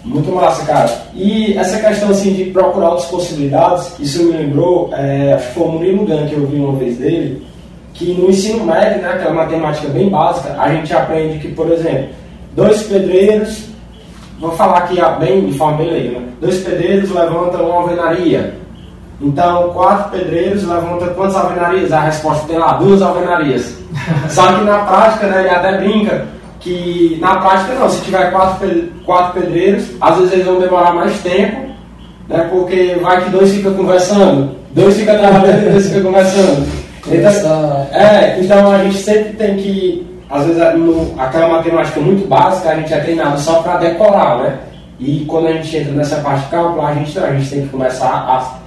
[0.04, 0.90] Muito massa, cara.
[1.14, 5.66] E essa questão assim de procurar outras possibilidades, isso me lembrou, é, acho que foi
[5.66, 7.46] o Murilo que eu vi uma vez dele,
[7.94, 12.08] que no ensino médio, né, aquela matemática bem básica, a gente aprende que, por exemplo,
[12.56, 13.71] dois pedreiros,
[14.42, 16.26] vou falar aqui bem de forma bem leiga, né?
[16.40, 18.54] dois pedreiros levantam uma alvenaria.
[19.20, 21.92] Então, quatro pedreiros levantam quantas alvenarias?
[21.92, 23.78] A resposta tem lá, duas alvenarias.
[24.28, 26.24] Só que na prática, né, ele até brinca
[26.58, 28.68] que na prática não, se tiver quatro,
[29.04, 31.68] quatro pedreiros, às vezes eles vão demorar mais tempo,
[32.28, 36.82] né, porque vai que dois ficam conversando, dois ficam trabalhando e dois ficam conversando.
[37.04, 40.62] Então, é, então a gente sempre tem que, às vezes,
[41.18, 44.60] aquela matemática muito básica, a gente é treinado só para decorar, né?
[44.98, 47.68] E quando a gente entra nessa parte de cálculo, a gente, a gente tem que
[47.68, 48.58] começar a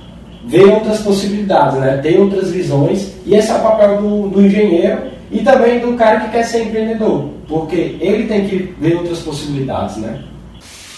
[0.45, 1.97] ver outras possibilidades, né?
[2.03, 3.13] Ter outras visões.
[3.26, 6.66] E esse é o papel do, do engenheiro e também do cara que quer ser
[6.66, 10.24] empreendedor, porque ele tem que ver outras possibilidades, né?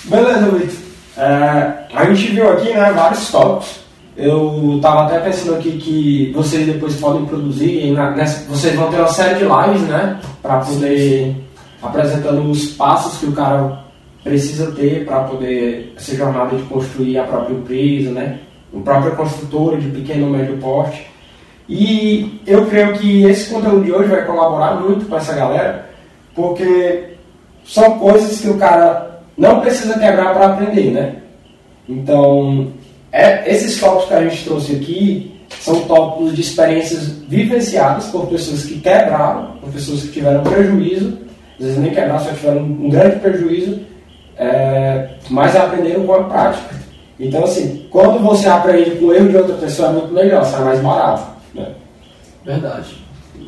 [0.03, 0.87] Beleza, Vitor.
[1.17, 3.86] É, a gente viu aqui né, vários tópicos
[4.17, 9.07] eu estava até pensando aqui que vocês depois podem produzir, nessa, vocês vão ter uma
[9.07, 10.19] série de lives, né?
[10.41, 11.35] Para poder
[11.83, 13.83] apresentando os passos que o cara
[14.23, 18.39] precisa ter para poder essa jornada de construir a própria empresa, né?
[18.75, 21.05] A própria construtora de pequeno ou médio porte.
[21.69, 25.89] E eu creio que esse conteúdo de hoje vai colaborar muito com essa galera,
[26.33, 27.17] porque
[27.63, 31.15] são coisas que o cara não precisa quebrar para aprender, né?
[31.87, 32.67] Então,
[33.17, 38.63] é, esses tópicos que a gente trouxe aqui são tópicos de experiências vivenciadas por pessoas
[38.63, 41.17] que quebraram, por pessoas que tiveram prejuízo,
[41.59, 43.79] às vezes nem quebraram, só tiveram um grande prejuízo,
[44.37, 46.75] é, mas aprenderam com a prática.
[47.19, 50.63] Então, assim, quando você aprende com o erro de outra pessoa é muito melhor, sai
[50.63, 51.23] mais barato.
[51.55, 51.71] Né?
[52.45, 52.97] Verdade.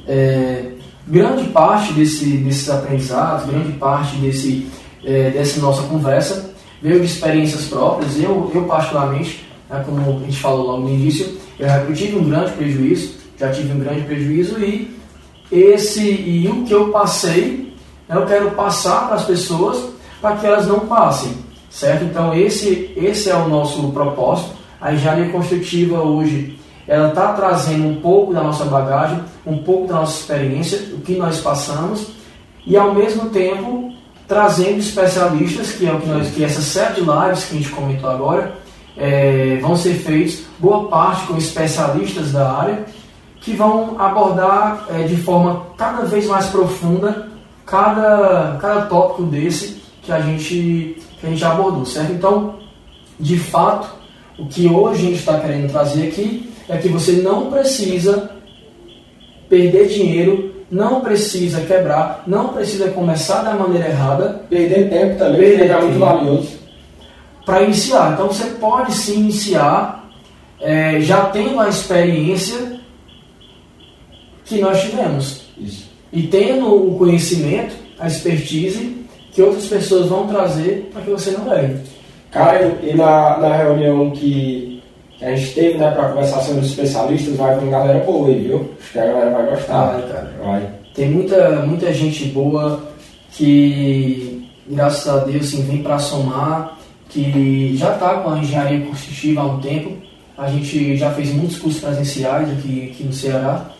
[0.07, 0.63] É,
[1.07, 4.67] grande parte desse, desses aprendizados, grande parte desse,
[5.05, 6.49] é, dessa nossa conversa
[6.81, 8.19] veio de experiências próprias.
[8.19, 12.51] Eu, eu particularmente, né, como a gente falou logo no início, eu, tive um grande
[12.53, 14.97] prejuízo, já tive um grande prejuízo e
[15.51, 17.73] esse e o que eu passei,
[18.07, 19.89] eu quero passar para as pessoas
[20.21, 21.33] para que elas não passem,
[21.69, 22.03] certo?
[22.05, 24.57] Então esse esse é o nosso propósito.
[24.81, 26.57] A engenharia construtiva hoje
[26.87, 31.15] ela está trazendo um pouco da nossa bagagem, um pouco da nossa experiência, o que
[31.15, 32.07] nós passamos
[32.65, 33.93] e ao mesmo tempo
[34.27, 37.69] trazendo especialistas, que é o que nós, que essa série de lives que a gente
[37.71, 38.55] comentou agora,
[38.99, 42.85] é, vão ser feitos, boa parte com especialistas da área,
[43.39, 47.29] que vão abordar é, de forma cada vez mais profunda
[47.69, 52.11] cada, cada tópico desse que a gente, que a gente abordou, certo?
[52.11, 52.55] Então,
[53.19, 53.87] de fato,
[54.37, 58.31] o que hoje a gente está querendo trazer aqui é que você não precisa
[59.47, 64.41] perder dinheiro, não precisa quebrar, não precisa começar da maneira errada.
[64.49, 66.58] Perder tempo também, perder é muito valioso.
[67.49, 68.13] Para iniciar.
[68.13, 70.07] Então você pode se iniciar
[70.61, 72.79] é, já tendo a experiência
[74.45, 75.41] que nós tivemos.
[75.57, 75.89] Isso.
[76.11, 81.53] E tendo o conhecimento, a expertise que outras pessoas vão trazer para que você não
[81.53, 81.77] erre.
[82.31, 84.81] Cara, e na, na reunião que
[85.21, 88.69] a gente teve né, para conversar sobre os especialistas, vai vir galera boa aí, viu?
[88.79, 89.85] Acho que a galera vai gostar.
[89.91, 90.33] Vai, cara.
[90.43, 90.69] Vai.
[90.95, 92.81] Tem muita, muita gente boa
[93.31, 96.78] que, graças a Deus, assim, vem para somar,
[97.09, 99.97] que já está com a engenharia construtiva há um tempo.
[100.37, 103.71] A gente já fez muitos cursos presenciais aqui, aqui no Ceará.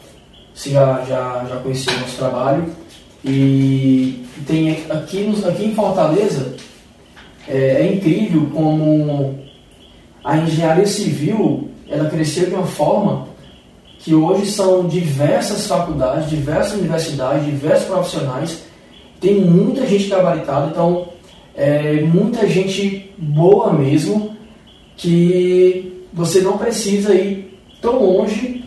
[0.53, 2.65] Você já, já, já conheceu o nosso trabalho.
[3.23, 6.55] E tem aqui, aqui em Fortaleza,
[7.47, 9.39] é, é incrível como
[10.23, 13.27] a engenharia civil ela cresceu de uma forma
[13.99, 18.63] que hoje são diversas faculdades, diversas universidades, diversos profissionais,
[19.19, 21.09] tem muita gente gabaritada, então
[21.55, 24.35] é, muita gente boa mesmo,
[24.95, 28.65] que você não precisa ir tão longe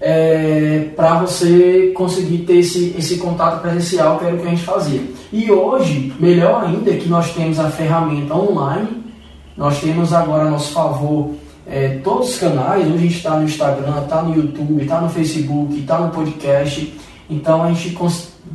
[0.00, 4.62] é, para você conseguir ter esse, esse contato presencial, que era o que a gente
[4.62, 5.02] fazia.
[5.32, 9.04] E hoje, melhor ainda, que nós temos a ferramenta online,
[9.56, 11.34] nós temos agora a nosso favor
[11.70, 15.10] é, todos os canais, hoje a gente está no Instagram, está no YouTube, está no
[15.10, 16.94] Facebook, está no podcast,
[17.28, 17.94] então a gente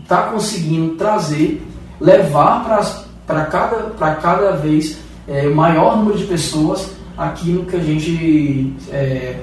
[0.02, 1.62] está conseguindo trazer,
[2.02, 9.42] levar para cada, cada vez é, maior número de pessoas aquilo que a gente é,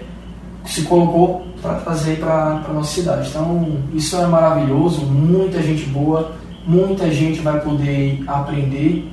[0.64, 3.28] se colocou para trazer para a nossa cidade.
[3.28, 6.32] Então, isso é maravilhoso, muita gente boa,
[6.66, 9.08] muita gente vai poder aprender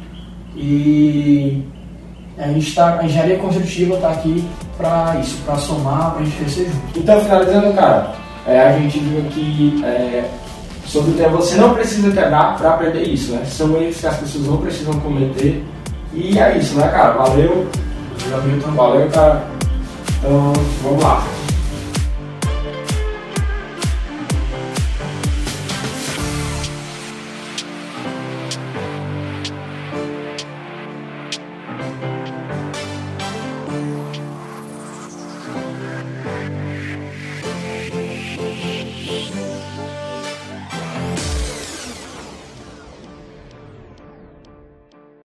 [0.56, 1.64] e
[2.38, 4.44] a, gente tá, a engenharia construtiva está aqui
[4.78, 7.00] para isso, para somar, para a gente crescer junto.
[7.00, 8.14] Então, finalizando, cara,
[8.46, 10.30] é, a gente viu é,
[10.88, 13.44] sobre o tema você não precisa quebrar para aprender isso, né?
[13.46, 15.64] São erros que as pessoas não precisam cometer.
[16.14, 17.14] E é isso, né, cara?
[17.14, 17.68] Valeu.
[18.30, 19.44] Valeu, Valeu, cara.
[20.20, 21.24] Então, vamos lá.